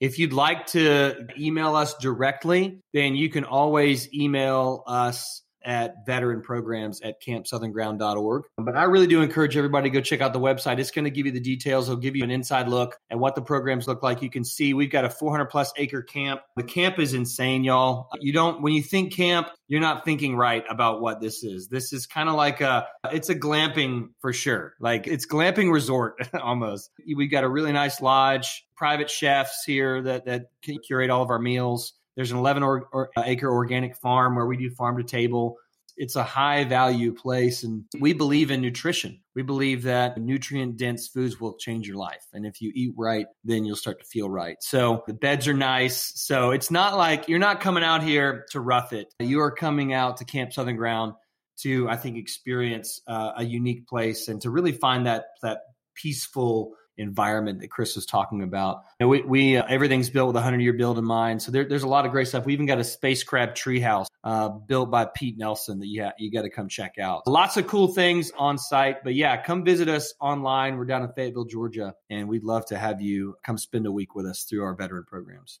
If 0.00 0.18
you'd 0.18 0.32
like 0.32 0.66
to 0.68 1.26
email 1.38 1.76
us 1.76 1.94
directly, 1.94 2.80
then 2.92 3.14
you 3.14 3.28
can 3.30 3.44
always 3.44 4.12
email 4.12 4.82
us 4.86 5.42
at 5.64 6.06
veteran 6.06 6.42
programs 6.42 7.00
at 7.00 7.22
campsouthernground.org. 7.22 8.44
But 8.58 8.76
I 8.76 8.84
really 8.84 9.06
do 9.06 9.22
encourage 9.22 9.56
everybody 9.56 9.90
to 9.90 9.94
go 9.94 10.00
check 10.00 10.20
out 10.20 10.32
the 10.32 10.40
website. 10.40 10.78
It's 10.78 10.90
going 10.90 11.04
to 11.04 11.10
give 11.10 11.26
you 11.26 11.32
the 11.32 11.40
details. 11.40 11.88
It'll 11.88 12.00
give 12.00 12.16
you 12.16 12.24
an 12.24 12.30
inside 12.30 12.68
look 12.68 12.96
at 13.10 13.18
what 13.18 13.34
the 13.34 13.42
programs 13.42 13.88
look 13.88 14.02
like. 14.02 14.22
You 14.22 14.30
can 14.30 14.44
see 14.44 14.74
we've 14.74 14.90
got 14.90 15.04
a 15.04 15.10
400 15.10 15.46
plus 15.46 15.72
acre 15.76 16.02
camp. 16.02 16.40
The 16.56 16.62
camp 16.62 16.98
is 16.98 17.14
insane, 17.14 17.64
y'all. 17.64 18.08
You 18.20 18.32
don't, 18.32 18.62
when 18.62 18.72
you 18.72 18.82
think 18.82 19.14
camp, 19.14 19.48
you're 19.68 19.80
not 19.80 20.04
thinking 20.04 20.36
right 20.36 20.64
about 20.68 21.00
what 21.00 21.20
this 21.20 21.42
is. 21.42 21.68
This 21.68 21.92
is 21.92 22.06
kind 22.06 22.28
of 22.28 22.34
like 22.34 22.60
a, 22.60 22.86
it's 23.10 23.30
a 23.30 23.34
glamping 23.34 24.08
for 24.20 24.32
sure. 24.32 24.74
Like 24.80 25.06
it's 25.06 25.26
glamping 25.26 25.72
resort 25.72 26.28
almost. 26.40 26.90
We've 27.16 27.30
got 27.30 27.44
a 27.44 27.48
really 27.48 27.72
nice 27.72 28.00
lodge, 28.00 28.64
private 28.76 29.10
chefs 29.10 29.64
here 29.64 30.02
that, 30.02 30.26
that 30.26 30.46
curate 30.86 31.10
all 31.10 31.22
of 31.22 31.30
our 31.30 31.38
meals 31.38 31.94
there's 32.16 32.30
an 32.30 32.38
11 32.38 32.62
or, 32.62 32.88
or, 32.92 33.10
uh, 33.16 33.22
acre 33.24 33.50
organic 33.50 33.96
farm 33.96 34.36
where 34.36 34.46
we 34.46 34.56
do 34.56 34.70
farm 34.70 34.96
to 34.98 35.04
table. 35.04 35.56
It's 35.96 36.16
a 36.16 36.24
high 36.24 36.64
value 36.64 37.14
place, 37.14 37.62
and 37.62 37.84
we 38.00 38.14
believe 38.14 38.50
in 38.50 38.60
nutrition. 38.60 39.20
We 39.36 39.42
believe 39.42 39.84
that 39.84 40.18
nutrient 40.18 40.76
dense 40.76 41.06
foods 41.06 41.40
will 41.40 41.54
change 41.54 41.86
your 41.86 41.96
life. 41.96 42.24
And 42.32 42.44
if 42.44 42.60
you 42.60 42.72
eat 42.74 42.94
right, 42.96 43.26
then 43.44 43.64
you'll 43.64 43.76
start 43.76 44.00
to 44.00 44.04
feel 44.04 44.28
right. 44.28 44.56
So 44.60 45.04
the 45.06 45.14
beds 45.14 45.46
are 45.46 45.54
nice. 45.54 46.12
So 46.16 46.50
it's 46.50 46.70
not 46.70 46.96
like 46.96 47.28
you're 47.28 47.38
not 47.38 47.60
coming 47.60 47.84
out 47.84 48.02
here 48.02 48.44
to 48.50 48.60
rough 48.60 48.92
it. 48.92 49.14
You 49.20 49.40
are 49.42 49.52
coming 49.52 49.92
out 49.92 50.16
to 50.16 50.24
Camp 50.24 50.52
Southern 50.52 50.76
Ground 50.76 51.14
to, 51.60 51.88
I 51.88 51.96
think, 51.96 52.16
experience 52.16 53.00
uh, 53.06 53.32
a 53.36 53.44
unique 53.44 53.86
place 53.86 54.26
and 54.26 54.42
to 54.42 54.50
really 54.50 54.72
find 54.72 55.06
that, 55.06 55.26
that 55.42 55.60
peaceful, 55.94 56.74
environment 56.96 57.60
that 57.60 57.68
Chris 57.68 57.96
was 57.96 58.06
talking 58.06 58.42
about. 58.42 58.84
Know, 59.00 59.08
we, 59.08 59.22
we 59.22 59.56
uh, 59.56 59.64
everything's 59.68 60.10
built 60.10 60.28
with 60.28 60.36
a 60.36 60.40
hundred 60.40 60.60
year 60.60 60.72
build 60.72 60.98
in 60.98 61.04
mind. 61.04 61.42
So 61.42 61.50
there, 61.50 61.64
there's 61.64 61.82
a 61.82 61.88
lot 61.88 62.06
of 62.06 62.12
great 62.12 62.28
stuff. 62.28 62.46
We 62.46 62.52
even 62.52 62.66
got 62.66 62.78
a 62.78 62.84
space 62.84 63.22
crab 63.22 63.54
treehouse 63.54 64.06
uh, 64.22 64.48
built 64.48 64.90
by 64.90 65.06
Pete 65.06 65.38
Nelson 65.38 65.78
that 65.80 65.86
you 65.86 66.04
ha- 66.04 66.12
you 66.18 66.30
got 66.30 66.42
to 66.42 66.50
come 66.50 66.68
check 66.68 66.98
out. 66.98 67.26
Lots 67.26 67.56
of 67.56 67.66
cool 67.66 67.88
things 67.88 68.30
on 68.38 68.58
site. 68.58 69.04
But 69.04 69.14
yeah, 69.14 69.36
come 69.42 69.64
visit 69.64 69.88
us 69.88 70.14
online. 70.20 70.76
We're 70.76 70.86
down 70.86 71.02
in 71.02 71.12
Fayetteville, 71.12 71.46
Georgia, 71.46 71.94
and 72.10 72.28
we'd 72.28 72.44
love 72.44 72.66
to 72.66 72.78
have 72.78 73.00
you 73.00 73.36
come 73.44 73.58
spend 73.58 73.86
a 73.86 73.92
week 73.92 74.14
with 74.14 74.26
us 74.26 74.44
through 74.44 74.62
our 74.62 74.74
veteran 74.74 75.04
programs. 75.04 75.60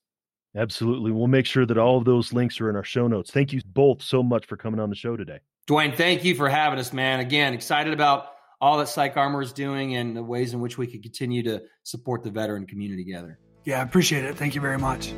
Absolutely. 0.56 1.10
We'll 1.10 1.26
make 1.26 1.46
sure 1.46 1.66
that 1.66 1.78
all 1.78 1.98
of 1.98 2.04
those 2.04 2.32
links 2.32 2.60
are 2.60 2.70
in 2.70 2.76
our 2.76 2.84
show 2.84 3.08
notes. 3.08 3.30
Thank 3.30 3.52
you 3.52 3.60
both 3.66 4.02
so 4.02 4.22
much 4.22 4.46
for 4.46 4.56
coming 4.56 4.78
on 4.78 4.88
the 4.88 4.94
show 4.94 5.16
today. 5.16 5.40
Duane, 5.66 5.92
thank 5.92 6.24
you 6.24 6.34
for 6.34 6.48
having 6.48 6.78
us, 6.78 6.92
man. 6.92 7.20
Again, 7.20 7.54
excited 7.54 7.92
about 7.92 8.33
all 8.60 8.78
that 8.78 8.86
PsychArmor 8.86 9.42
is 9.42 9.52
doing 9.52 9.96
and 9.96 10.16
the 10.16 10.22
ways 10.22 10.54
in 10.54 10.60
which 10.60 10.78
we 10.78 10.86
could 10.86 11.02
continue 11.02 11.42
to 11.42 11.62
support 11.82 12.22
the 12.22 12.30
veteran 12.30 12.66
community 12.66 13.04
together. 13.04 13.38
Yeah, 13.64 13.80
I 13.80 13.82
appreciate 13.82 14.24
it. 14.24 14.36
Thank 14.36 14.54
you 14.54 14.60
very 14.60 14.78
much. 14.78 15.14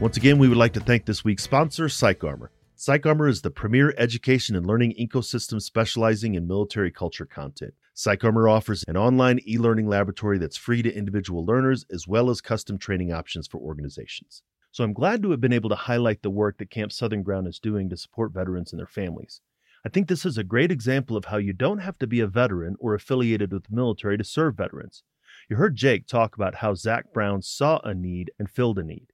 Once 0.00 0.16
again, 0.16 0.38
we 0.38 0.48
would 0.48 0.56
like 0.56 0.72
to 0.72 0.80
thank 0.80 1.06
this 1.06 1.24
week's 1.24 1.42
sponsor, 1.42 1.86
PsychArmor. 1.86 2.48
Psych 2.76 3.04
Armor 3.04 3.26
is 3.26 3.42
the 3.42 3.50
premier 3.50 3.92
education 3.98 4.54
and 4.54 4.64
learning 4.64 4.94
ecosystem 4.94 5.60
specializing 5.60 6.36
in 6.36 6.46
military 6.46 6.92
culture 6.92 7.26
content. 7.26 7.74
PsychArmor 7.98 8.48
offers 8.48 8.84
an 8.86 8.96
online 8.96 9.40
e 9.44 9.58
learning 9.58 9.88
laboratory 9.88 10.38
that's 10.38 10.56
free 10.56 10.82
to 10.82 10.94
individual 10.94 11.44
learners 11.44 11.84
as 11.92 12.06
well 12.06 12.30
as 12.30 12.40
custom 12.40 12.78
training 12.78 13.12
options 13.12 13.48
for 13.48 13.58
organizations. 13.58 14.44
So 14.70 14.84
I'm 14.84 14.92
glad 14.92 15.20
to 15.22 15.32
have 15.32 15.40
been 15.40 15.52
able 15.52 15.68
to 15.70 15.74
highlight 15.74 16.22
the 16.22 16.30
work 16.30 16.58
that 16.58 16.70
Camp 16.70 16.92
Southern 16.92 17.24
Ground 17.24 17.48
is 17.48 17.58
doing 17.58 17.90
to 17.90 17.96
support 17.96 18.32
veterans 18.32 18.72
and 18.72 18.78
their 18.78 18.86
families. 18.86 19.40
I 19.84 19.88
think 19.88 20.06
this 20.06 20.24
is 20.24 20.38
a 20.38 20.44
great 20.44 20.70
example 20.70 21.16
of 21.16 21.24
how 21.24 21.38
you 21.38 21.52
don't 21.52 21.80
have 21.80 21.98
to 21.98 22.06
be 22.06 22.20
a 22.20 22.28
veteran 22.28 22.76
or 22.78 22.94
affiliated 22.94 23.52
with 23.52 23.64
the 23.64 23.74
military 23.74 24.16
to 24.16 24.22
serve 24.22 24.56
veterans. 24.56 25.02
You 25.50 25.56
heard 25.56 25.74
Jake 25.74 26.06
talk 26.06 26.36
about 26.36 26.54
how 26.54 26.74
Zac 26.74 27.12
Brown 27.12 27.42
saw 27.42 27.80
a 27.82 27.94
need 27.94 28.30
and 28.38 28.48
filled 28.48 28.78
a 28.78 28.84
need. 28.84 29.08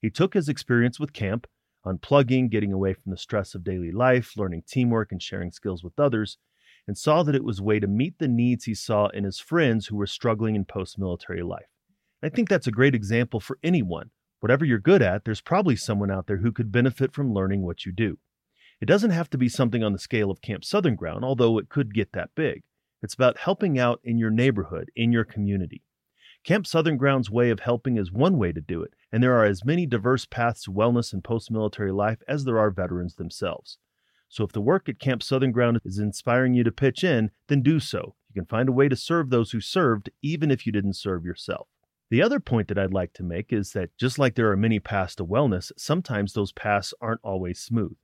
He 0.00 0.10
took 0.10 0.34
his 0.34 0.48
experience 0.48 0.98
with 0.98 1.12
camp, 1.12 1.46
unplugging, 1.86 2.50
getting 2.50 2.72
away 2.72 2.94
from 2.94 3.12
the 3.12 3.16
stress 3.16 3.54
of 3.54 3.62
daily 3.62 3.92
life, 3.92 4.36
learning 4.36 4.64
teamwork, 4.66 5.12
and 5.12 5.22
sharing 5.22 5.52
skills 5.52 5.84
with 5.84 6.00
others, 6.00 6.36
and 6.86 6.98
saw 6.98 7.22
that 7.22 7.34
it 7.34 7.44
was 7.44 7.60
a 7.60 7.64
way 7.64 7.80
to 7.80 7.86
meet 7.86 8.18
the 8.18 8.28
needs 8.28 8.64
he 8.64 8.74
saw 8.74 9.08
in 9.08 9.24
his 9.24 9.40
friends 9.40 9.86
who 9.86 9.96
were 9.96 10.06
struggling 10.06 10.54
in 10.54 10.64
post 10.64 10.98
military 10.98 11.42
life. 11.42 11.66
I 12.22 12.28
think 12.28 12.48
that's 12.48 12.66
a 12.66 12.72
great 12.72 12.94
example 12.94 13.40
for 13.40 13.58
anyone. 13.62 14.10
Whatever 14.40 14.64
you're 14.64 14.78
good 14.78 15.02
at, 15.02 15.24
there's 15.24 15.40
probably 15.40 15.76
someone 15.76 16.10
out 16.10 16.26
there 16.26 16.38
who 16.38 16.52
could 16.52 16.72
benefit 16.72 17.14
from 17.14 17.32
learning 17.32 17.62
what 17.62 17.86
you 17.86 17.92
do. 17.92 18.18
It 18.80 18.86
doesn't 18.86 19.10
have 19.10 19.30
to 19.30 19.38
be 19.38 19.48
something 19.48 19.82
on 19.82 19.92
the 19.92 19.98
scale 19.98 20.30
of 20.30 20.42
Camp 20.42 20.64
Southern 20.64 20.96
Ground, 20.96 21.24
although 21.24 21.58
it 21.58 21.68
could 21.68 21.94
get 21.94 22.12
that 22.12 22.34
big. 22.34 22.62
It's 23.02 23.14
about 23.14 23.38
helping 23.38 23.78
out 23.78 24.00
in 24.02 24.18
your 24.18 24.30
neighborhood, 24.30 24.90
in 24.96 25.12
your 25.12 25.24
community. 25.24 25.82
Camp 26.44 26.66
Southern 26.66 26.98
Ground's 26.98 27.30
way 27.30 27.48
of 27.48 27.60
helping 27.60 27.96
is 27.96 28.12
one 28.12 28.36
way 28.36 28.52
to 28.52 28.60
do 28.60 28.82
it, 28.82 28.92
and 29.10 29.22
there 29.22 29.34
are 29.34 29.46
as 29.46 29.64
many 29.64 29.86
diverse 29.86 30.26
paths 30.26 30.64
to 30.64 30.70
wellness 30.70 31.14
and 31.14 31.24
post 31.24 31.50
military 31.50 31.92
life 31.92 32.18
as 32.28 32.44
there 32.44 32.58
are 32.58 32.70
veterans 32.70 33.14
themselves. 33.14 33.78
So 34.34 34.42
if 34.42 34.50
the 34.50 34.60
work 34.60 34.88
at 34.88 34.98
Camp 34.98 35.22
Southern 35.22 35.52
Ground 35.52 35.78
is 35.84 36.00
inspiring 36.00 36.54
you 36.54 36.64
to 36.64 36.72
pitch 36.72 37.04
in, 37.04 37.30
then 37.46 37.62
do 37.62 37.78
so. 37.78 38.16
You 38.28 38.40
can 38.40 38.46
find 38.46 38.68
a 38.68 38.72
way 38.72 38.88
to 38.88 38.96
serve 38.96 39.30
those 39.30 39.52
who 39.52 39.60
served, 39.60 40.10
even 40.22 40.50
if 40.50 40.66
you 40.66 40.72
didn't 40.72 40.94
serve 40.94 41.24
yourself. 41.24 41.68
The 42.10 42.20
other 42.20 42.40
point 42.40 42.66
that 42.66 42.76
I'd 42.76 42.92
like 42.92 43.12
to 43.12 43.22
make 43.22 43.52
is 43.52 43.74
that 43.74 43.96
just 43.96 44.18
like 44.18 44.34
there 44.34 44.50
are 44.50 44.56
many 44.56 44.80
paths 44.80 45.14
to 45.16 45.24
wellness, 45.24 45.70
sometimes 45.76 46.32
those 46.32 46.50
paths 46.50 46.92
aren't 47.00 47.20
always 47.22 47.60
smooth. 47.60 47.94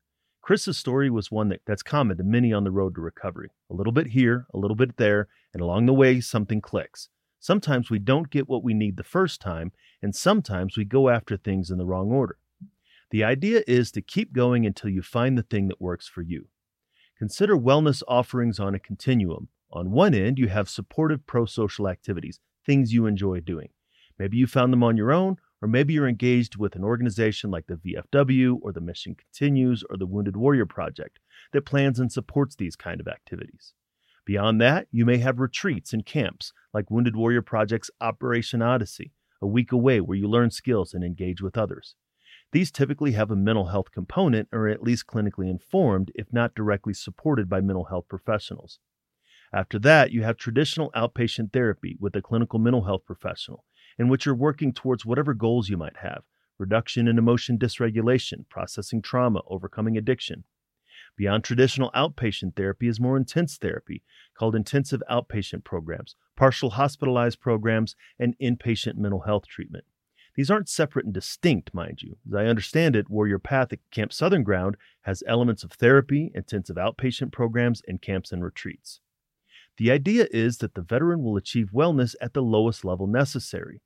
Chris's 0.41 0.79
story 0.79 1.11
was 1.11 1.33
one 1.33 1.49
that, 1.49 1.63
that's 1.67 1.83
common 1.83 2.17
to 2.19 2.23
many 2.23 2.53
on 2.53 2.63
the 2.63 2.71
road 2.71 2.95
to 2.95 3.01
recovery. 3.01 3.51
A 3.69 3.75
little 3.75 3.93
bit 3.93 4.07
here, 4.07 4.47
a 4.55 4.57
little 4.57 4.77
bit 4.77 4.99
there, 4.99 5.27
and 5.53 5.61
along 5.61 5.87
the 5.87 5.93
way, 5.93 6.21
something 6.21 6.61
clicks. 6.61 7.09
Sometimes 7.41 7.91
we 7.91 7.99
don't 7.99 8.31
get 8.31 8.49
what 8.49 8.63
we 8.63 8.73
need 8.73 8.97
the 8.97 9.03
first 9.03 9.41
time, 9.41 9.73
and 10.01 10.15
sometimes 10.15 10.77
we 10.77 10.85
go 10.85 11.09
after 11.09 11.37
things 11.37 11.73
in 11.73 11.79
the 11.79 11.87
wrong 11.87 12.13
order. 12.13 12.39
The 13.11 13.25
idea 13.25 13.63
is 13.67 13.91
to 13.93 14.03
keep 14.03 14.33
going 14.33 14.65
until 14.65 14.91
you 14.91 15.03
find 15.03 15.37
the 15.37 15.43
thing 15.43 15.69
that 15.69 15.81
works 15.81 16.07
for 16.07 16.23
you. 16.23 16.47
Consider 17.19 17.57
wellness 17.57 18.03
offerings 18.07 18.61
on 18.61 18.75
a 18.75 18.79
continuum. 18.79 19.49
On 19.73 19.91
one 19.91 20.15
end, 20.15 20.39
you 20.39 20.49
have 20.49 20.69
supportive 20.69 21.27
pro 21.27 21.45
social 21.45 21.89
activities, 21.89 22.41
things 22.65 22.93
you 22.93 23.07
enjoy 23.07 23.41
doing. 23.41 23.71
Maybe 24.19 24.37
you 24.37 24.47
found 24.47 24.73
them 24.73 24.85
on 24.85 24.97
your 24.97 25.13
own, 25.13 25.39
or 25.61 25.69
maybe 25.69 25.93
you're 25.93 26.09
engaged 26.09 26.57
with 26.57 26.77
an 26.77 26.85
organization 26.85 27.51
like 27.51 27.67
the 27.67 27.75
VFW 27.75 28.59
or 28.63 28.73
the 28.73 28.81
Mission 28.81 29.15
Continues 29.15 29.85
or 29.91 29.97
the 29.97 30.07
Wounded 30.07 30.37
Warrior 30.37 30.67
Project 30.67 31.19
that 31.53 31.67
plans 31.67 31.99
and 31.99 32.11
supports 32.11 32.57
these 32.57 32.77
kind 32.77 33.01
of 33.01 33.09
activities. 33.09 33.75
Beyond 34.25 34.61
that, 34.61 34.87
you 34.93 35.05
may 35.05 35.19
have 35.19 35.41
retreats 35.41 35.93
and 35.93 36.07
camps 36.07 36.53
like 36.73 36.91
Wounded 36.91 37.17
Warrior 37.17 37.43
Project's 37.43 37.91
Operation 38.01 38.63
Odyssey, 38.63 39.13
a 39.43 39.47
week 39.47 39.73
away 39.73 40.01
where 40.01 40.17
you 40.17 40.29
learn 40.29 40.51
skills 40.51 40.95
and 40.95 41.03
engage 41.03 41.43
with 41.43 41.59
others. 41.59 41.97
These 42.53 42.73
typically 42.73 43.13
have 43.13 43.31
a 43.31 43.37
mental 43.37 43.67
health 43.67 43.93
component 43.93 44.49
or 44.53 44.67
at 44.67 44.83
least 44.83 45.07
clinically 45.07 45.49
informed, 45.49 46.11
if 46.17 46.33
not 46.33 46.55
directly 46.55 46.93
supported 46.93 47.49
by 47.49 47.61
mental 47.61 47.85
health 47.85 48.09
professionals. 48.09 48.81
After 49.53 49.79
that, 49.81 50.11
you 50.11 50.23
have 50.23 50.37
traditional 50.37 50.91
outpatient 50.93 51.53
therapy 51.53 51.97
with 52.01 52.15
a 52.17 52.23
clinical 52.23 52.59
mental 52.59 52.85
health 52.85 53.05
professional, 53.05 53.65
in 53.99 54.09
which 54.09 54.27
you're 54.27 54.35
working 54.35 54.73
towards 54.73 55.07
whatever 55.07 55.35
goals 55.35 55.69
you 55.69 55.77
might 55.77 55.99
have 55.99 56.23
reduction 56.59 57.09
in 57.09 57.17
emotion 57.17 57.59
dysregulation, 57.59 58.47
processing 58.51 59.01
trauma, 59.01 59.41
overcoming 59.49 59.97
addiction. 59.97 60.45
Beyond 61.17 61.43
traditional 61.43 61.91
outpatient 61.93 62.55
therapy 62.55 62.87
is 62.87 63.01
more 63.01 63.17
intense 63.17 63.57
therapy, 63.57 64.03
called 64.39 64.55
intensive 64.55 65.03
outpatient 65.11 65.65
programs, 65.65 66.17
partial 66.37 66.71
hospitalized 66.71 67.41
programs, 67.41 67.97
and 68.19 68.37
inpatient 68.39 68.97
mental 68.97 69.21
health 69.21 69.47
treatment. 69.47 69.85
These 70.41 70.51
aren't 70.51 70.71
separate 70.71 71.05
and 71.05 71.13
distinct, 71.13 71.75
mind 71.75 72.01
you. 72.01 72.17
As 72.27 72.35
I 72.35 72.47
understand 72.47 72.97
it, 72.97 73.11
Warrior 73.11 73.39
Path 73.39 73.75
at 73.75 73.81
Camp 73.91 74.11
Southern 74.11 74.43
Ground 74.43 74.79
has 75.03 75.23
elements 75.27 75.65
of 75.65 75.73
therapy, 75.73 76.33
intensive 76.35 76.77
outpatient 76.77 77.31
programs, 77.31 77.83
and 77.87 78.01
camps 78.01 78.33
and 78.33 78.43
retreats. 78.43 79.01
The 79.77 79.91
idea 79.91 80.29
is 80.31 80.57
that 80.57 80.73
the 80.73 80.81
veteran 80.81 81.23
will 81.23 81.37
achieve 81.37 81.73
wellness 81.75 82.15
at 82.23 82.33
the 82.33 82.41
lowest 82.41 82.87
level 82.87 83.07
necessary. 83.07 83.83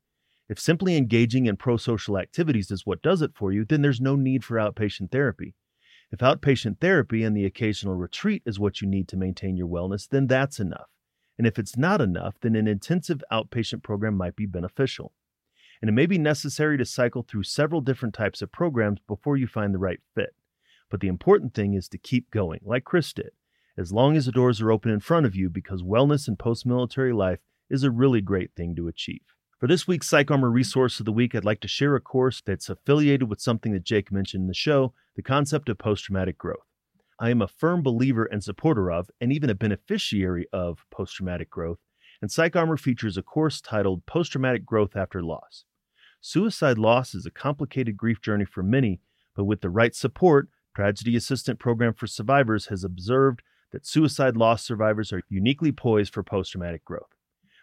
If 0.47 0.57
simply 0.57 0.95
engaging 0.95 1.45
in 1.45 1.57
pro 1.57 1.75
social 1.75 2.17
activities 2.17 2.71
is 2.71 2.85
what 2.85 3.01
does 3.01 3.21
it 3.21 3.35
for 3.35 3.51
you, 3.51 3.65
then 3.65 3.81
there's 3.81 3.99
no 3.99 4.15
need 4.15 4.45
for 4.45 4.55
outpatient 4.55 5.11
therapy. 5.11 5.55
If 6.09 6.19
outpatient 6.19 6.79
therapy 6.79 7.25
and 7.25 7.35
the 7.35 7.43
occasional 7.43 7.95
retreat 7.95 8.43
is 8.45 8.61
what 8.61 8.79
you 8.79 8.87
need 8.87 9.09
to 9.09 9.17
maintain 9.17 9.57
your 9.57 9.67
wellness, 9.67 10.07
then 10.07 10.27
that's 10.27 10.61
enough. 10.61 10.87
And 11.37 11.45
if 11.45 11.59
it's 11.59 11.75
not 11.75 11.99
enough, 11.99 12.35
then 12.39 12.55
an 12.55 12.69
intensive 12.69 13.21
outpatient 13.29 13.83
program 13.83 14.15
might 14.15 14.37
be 14.37 14.45
beneficial. 14.45 15.11
And 15.81 15.89
it 15.89 15.93
may 15.93 16.05
be 16.05 16.17
necessary 16.17 16.77
to 16.77 16.85
cycle 16.85 17.23
through 17.23 17.43
several 17.43 17.81
different 17.81 18.15
types 18.15 18.41
of 18.41 18.51
programs 18.51 18.99
before 19.07 19.37
you 19.37 19.47
find 19.47 19.73
the 19.73 19.79
right 19.79 19.99
fit. 20.13 20.35
But 20.89 21.01
the 21.01 21.07
important 21.07 21.53
thing 21.53 21.73
is 21.73 21.89
to 21.89 21.97
keep 21.97 22.31
going, 22.31 22.61
like 22.63 22.83
Chris 22.83 23.11
did, 23.13 23.31
as 23.77 23.91
long 23.91 24.15
as 24.15 24.25
the 24.25 24.31
doors 24.31 24.61
are 24.61 24.71
open 24.71 24.91
in 24.91 24.99
front 24.99 25.25
of 25.25 25.35
you, 25.35 25.49
because 25.49 25.81
wellness 25.81 26.27
in 26.27 26.35
post 26.35 26.65
military 26.65 27.13
life 27.13 27.39
is 27.69 27.83
a 27.83 27.91
really 27.91 28.21
great 28.21 28.51
thing 28.55 28.75
to 28.75 28.87
achieve. 28.87 29.21
For 29.59 29.67
this 29.67 29.87
week's 29.87 30.09
PsychArmor 30.09 30.51
Resource 30.51 30.99
of 30.99 31.05
the 31.05 31.13
Week, 31.13 31.33
I'd 31.33 31.45
like 31.45 31.61
to 31.61 31.67
share 31.67 31.95
a 31.95 32.01
course 32.01 32.41
that's 32.45 32.69
affiliated 32.69 33.29
with 33.29 33.41
something 33.41 33.71
that 33.73 33.83
Jake 33.83 34.11
mentioned 34.11 34.43
in 34.43 34.47
the 34.47 34.53
show 34.53 34.93
the 35.15 35.23
concept 35.23 35.69
of 35.69 35.77
post 35.77 36.03
traumatic 36.03 36.37
growth. 36.37 36.67
I 37.19 37.29
am 37.29 37.41
a 37.41 37.47
firm 37.47 37.81
believer 37.81 38.25
and 38.25 38.43
supporter 38.43 38.91
of, 38.91 39.09
and 39.21 39.31
even 39.31 39.49
a 39.49 39.55
beneficiary 39.55 40.45
of, 40.51 40.85
post 40.91 41.15
traumatic 41.15 41.49
growth, 41.49 41.79
and 42.25 42.31
PsychArmor 42.31 42.79
features 42.79 43.17
a 43.17 43.21
course 43.21 43.61
titled 43.61 44.07
Post 44.07 44.31
Traumatic 44.31 44.65
Growth 44.65 44.95
After 44.95 45.21
Loss. 45.21 45.65
Suicide 46.21 46.79
loss 46.79 47.13
is 47.13 47.27
a 47.27 47.29
complicated 47.29 47.97
grief 47.97 48.19
journey 48.19 48.45
for 48.45 48.63
many, 48.63 48.99
but 49.35 49.43
with 49.43 49.61
the 49.61 49.69
right 49.69 49.93
support, 49.93 50.47
Tragedy 50.75 51.15
Assistance 51.15 51.59
Program 51.59 51.93
for 51.93 52.07
Survivors 52.07 52.65
has 52.65 52.83
observed 52.83 53.43
that 53.71 53.85
suicide 53.85 54.35
loss 54.35 54.65
survivors 54.65 55.13
are 55.13 55.21
uniquely 55.29 55.71
poised 55.71 56.15
for 56.15 56.23
post 56.23 56.51
traumatic 56.53 56.83
growth. 56.83 57.13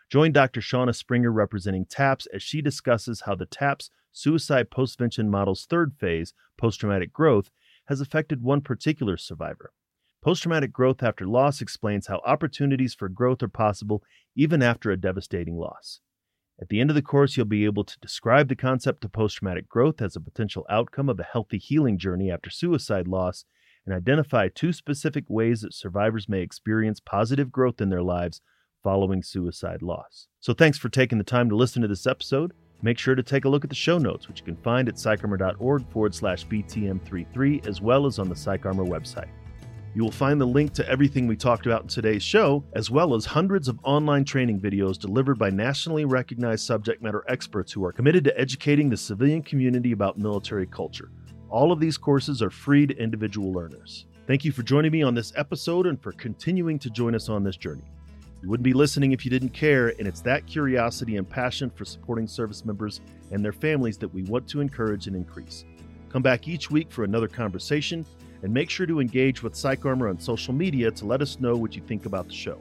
Join 0.09 0.31
Dr. 0.31 0.61
Shauna 0.61 0.95
Springer 0.95 1.33
representing 1.33 1.85
TAPS 1.85 2.29
as 2.33 2.41
she 2.41 2.63
discusses 2.63 3.23
how 3.23 3.35
the 3.35 3.47
TAPS 3.47 3.91
suicide 4.13 4.71
postvention 4.71 5.27
model's 5.27 5.67
third 5.67 5.93
phase, 5.99 6.35
post 6.57 6.79
traumatic 6.79 7.13
growth, 7.13 7.51
has 7.87 8.01
affected 8.01 8.45
one 8.45 8.61
particular 8.61 9.17
survivor. 9.17 9.73
Post 10.23 10.45
traumatic 10.45 10.73
growth 10.73 11.03
after 11.03 11.27
loss 11.27 11.61
explains 11.61 12.07
how 12.07 12.21
opportunities 12.25 12.95
for 12.95 13.09
growth 13.09 13.43
are 13.43 13.49
possible 13.49 14.05
even 14.37 14.63
after 14.63 14.93
a 14.93 14.97
devastating 14.97 15.57
loss. 15.57 16.01
At 16.61 16.69
the 16.69 16.81
end 16.81 16.91
of 16.91 16.95
the 16.95 17.03
course, 17.03 17.37
you'll 17.37 17.47
be 17.47 17.65
able 17.65 17.83
to 17.83 17.99
describe 17.99 18.49
the 18.49 18.55
concept 18.55 19.05
of 19.05 19.11
post 19.11 19.39
traumatic 19.39 19.69
growth 19.69 20.01
as 20.01 20.15
a 20.15 20.21
potential 20.21 20.65
outcome 20.71 21.09
of 21.09 21.19
a 21.19 21.25
healthy 21.25 21.59
healing 21.59 21.99
journey 21.99 22.31
after 22.31 22.51
suicide 22.51 23.09
loss 23.09 23.47
and 23.85 23.93
identify 23.93 24.47
two 24.47 24.73
specific 24.73 25.25
ways 25.29 25.63
that 25.63 25.75
survivors 25.75 26.29
may 26.29 26.41
experience 26.41 27.01
positive 27.01 27.51
growth 27.51 27.81
in 27.81 27.91
their 27.91 28.03
lives 28.03 28.41
following 28.85 29.25
suicide 29.25 29.83
loss. 29.83 30.29
So 30.39 30.55
thanks 30.55 30.79
for 30.79 30.89
taking 30.89 31.19
the 31.19 31.25
time 31.25 31.49
to 31.49 31.57
listen 31.57 31.83
to 31.83 31.89
this 31.89 32.07
episode. 32.07 32.53
Make 32.81 32.99
sure 32.99 33.17
to 33.17 33.25
take 33.25 33.45
a 33.45 33.49
look 33.49 33.65
at 33.65 33.71
the 33.71 33.77
show 33.77 33.99
notes, 33.99 34.29
which 34.29 34.39
you 34.39 34.45
can 34.45 34.57
find 34.57 34.89
at 34.89 34.95
psycharmor.org 34.95 35.91
forward 35.91 36.15
slash 36.15 36.47
BTM33, 36.47 37.67
as 37.67 37.81
well 37.81 38.07
as 38.07 38.21
on 38.21 38.29
the 38.29 38.37
PsychArmor 38.37 38.87
website. 38.87 39.29
You 39.95 40.03
will 40.03 40.11
find 40.11 40.41
the 40.41 40.47
link 40.47 40.73
to 40.75 40.89
everything 40.89 41.27
we 41.27 41.37
talked 41.37 41.67
about 41.67 41.83
in 41.83 41.89
today's 41.89 42.23
show, 42.23 42.65
as 42.73 42.91
well 42.91 43.15
as 43.15 43.27
hundreds 43.27 43.69
of 43.69 43.79
online 43.83 44.25
training 44.25 44.59
videos 44.59 44.99
delivered 44.99 45.39
by 45.39 45.51
nationally 45.51 46.07
recognized 46.07 46.65
subject 46.65 47.03
matter 47.03 47.23
experts 47.29 47.73
who 47.73 47.85
are 47.85 47.93
committed 47.93 48.25
to 48.25 48.41
educating 48.41 48.89
the 48.89 48.97
civilian 48.97 49.43
community 49.43 49.93
about 49.93 50.17
military 50.17 50.67
culture. 50.67 51.11
All 51.51 51.73
of 51.73 51.79
these 51.79 51.99
courses 51.99 52.41
are 52.41 52.49
free 52.49 52.87
to 52.87 52.97
individual 52.97 53.53
learners. 53.53 54.07
Thank 54.27 54.47
you 54.47 54.53
for 54.53 54.63
joining 54.63 54.93
me 54.93 55.03
on 55.03 55.15
this 55.15 55.35
episode 55.37 55.87
and 55.87 56.03
for 56.03 56.13
continuing 56.13 56.79
to 56.79 56.89
join 56.89 57.15
us 57.15 57.29
on 57.29 57.45
this 57.45 57.59
journey. 57.59 57.85
You 58.43 58.49
wouldn't 58.49 58.65
be 58.65 58.73
listening 58.73 59.13
if 59.13 59.27
you 59.27 59.31
didn't 59.31 59.51
care, 59.51 59.89
and 59.99 60.09
it's 60.09 60.23
that 60.23 60.47
curiosity 60.47 61.19
and 61.19 61.29
passion 61.29 61.69
for 61.69 61.85
supporting 61.85 62.27
service 62.27 62.65
members 62.65 63.03
and 63.31 63.45
their 63.45 63.53
families 63.53 63.99
that 63.99 64.09
we 64.09 64.23
want 64.23 64.49
to 64.49 64.63
encourage 64.63 65.07
and 65.07 65.15
increase. 65.15 65.67
Come 66.09 66.23
back 66.23 66.49
each 66.49 66.71
week 66.71 66.91
for 66.91 67.05
another 67.05 67.29
conversation, 67.29 68.07
and 68.43 68.53
make 68.53 68.71
sure 68.71 68.87
to 68.87 69.01
engage 69.01 69.43
with 69.43 69.55
PsychArmor 69.55 70.11
on 70.11 70.19
social 70.19 70.53
media 70.53 70.91
to 70.91 71.07
let 71.07 71.23
us 71.23 71.41
know 71.41 71.57
what 71.57 71.75
you 71.75 71.83
think 71.83 72.07
about 72.07 72.29
the 72.29 72.35
show. 72.35 72.61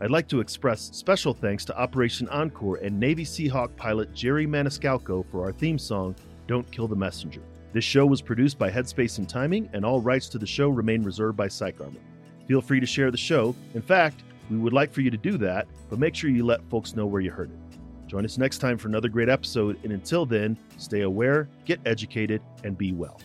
I'd 0.00 0.10
like 0.10 0.28
to 0.28 0.40
express 0.40 0.90
special 0.92 1.34
thanks 1.34 1.64
to 1.66 1.78
Operation 1.78 2.28
Encore 2.28 2.76
and 2.76 2.98
Navy 3.00 3.24
Seahawk 3.24 3.74
pilot 3.76 4.14
Jerry 4.14 4.46
Maniscalco 4.46 5.24
for 5.30 5.44
our 5.44 5.52
theme 5.52 5.78
song, 5.78 6.14
Don't 6.46 6.70
Kill 6.70 6.86
the 6.86 6.94
Messenger. 6.94 7.42
This 7.72 7.84
show 7.84 8.06
was 8.06 8.22
produced 8.22 8.58
by 8.58 8.70
Headspace 8.70 9.18
and 9.18 9.28
Timing, 9.28 9.68
and 9.72 9.84
all 9.84 10.00
rights 10.00 10.28
to 10.30 10.38
the 10.38 10.46
show 10.46 10.68
remain 10.68 11.02
reserved 11.02 11.36
by 11.36 11.48
PsychArmor. 11.48 11.98
Feel 12.46 12.62
free 12.62 12.80
to 12.80 12.86
share 12.86 13.10
the 13.10 13.16
show. 13.16 13.54
In 13.74 13.82
fact, 13.82 14.22
we 14.50 14.56
would 14.56 14.72
like 14.72 14.92
for 14.92 15.00
you 15.00 15.10
to 15.10 15.16
do 15.16 15.36
that, 15.38 15.66
but 15.90 15.98
make 15.98 16.14
sure 16.14 16.30
you 16.30 16.46
let 16.46 16.62
folks 16.70 16.94
know 16.94 17.04
where 17.04 17.20
you 17.20 17.30
heard 17.30 17.50
it. 17.50 17.58
Join 18.06 18.24
us 18.24 18.38
next 18.38 18.58
time 18.58 18.78
for 18.78 18.88
another 18.88 19.08
great 19.08 19.28
episode, 19.28 19.78
and 19.82 19.92
until 19.92 20.24
then, 20.24 20.56
stay 20.78 21.02
aware, 21.02 21.48
get 21.66 21.80
educated, 21.84 22.40
and 22.64 22.78
be 22.78 22.92
well. 22.92 23.20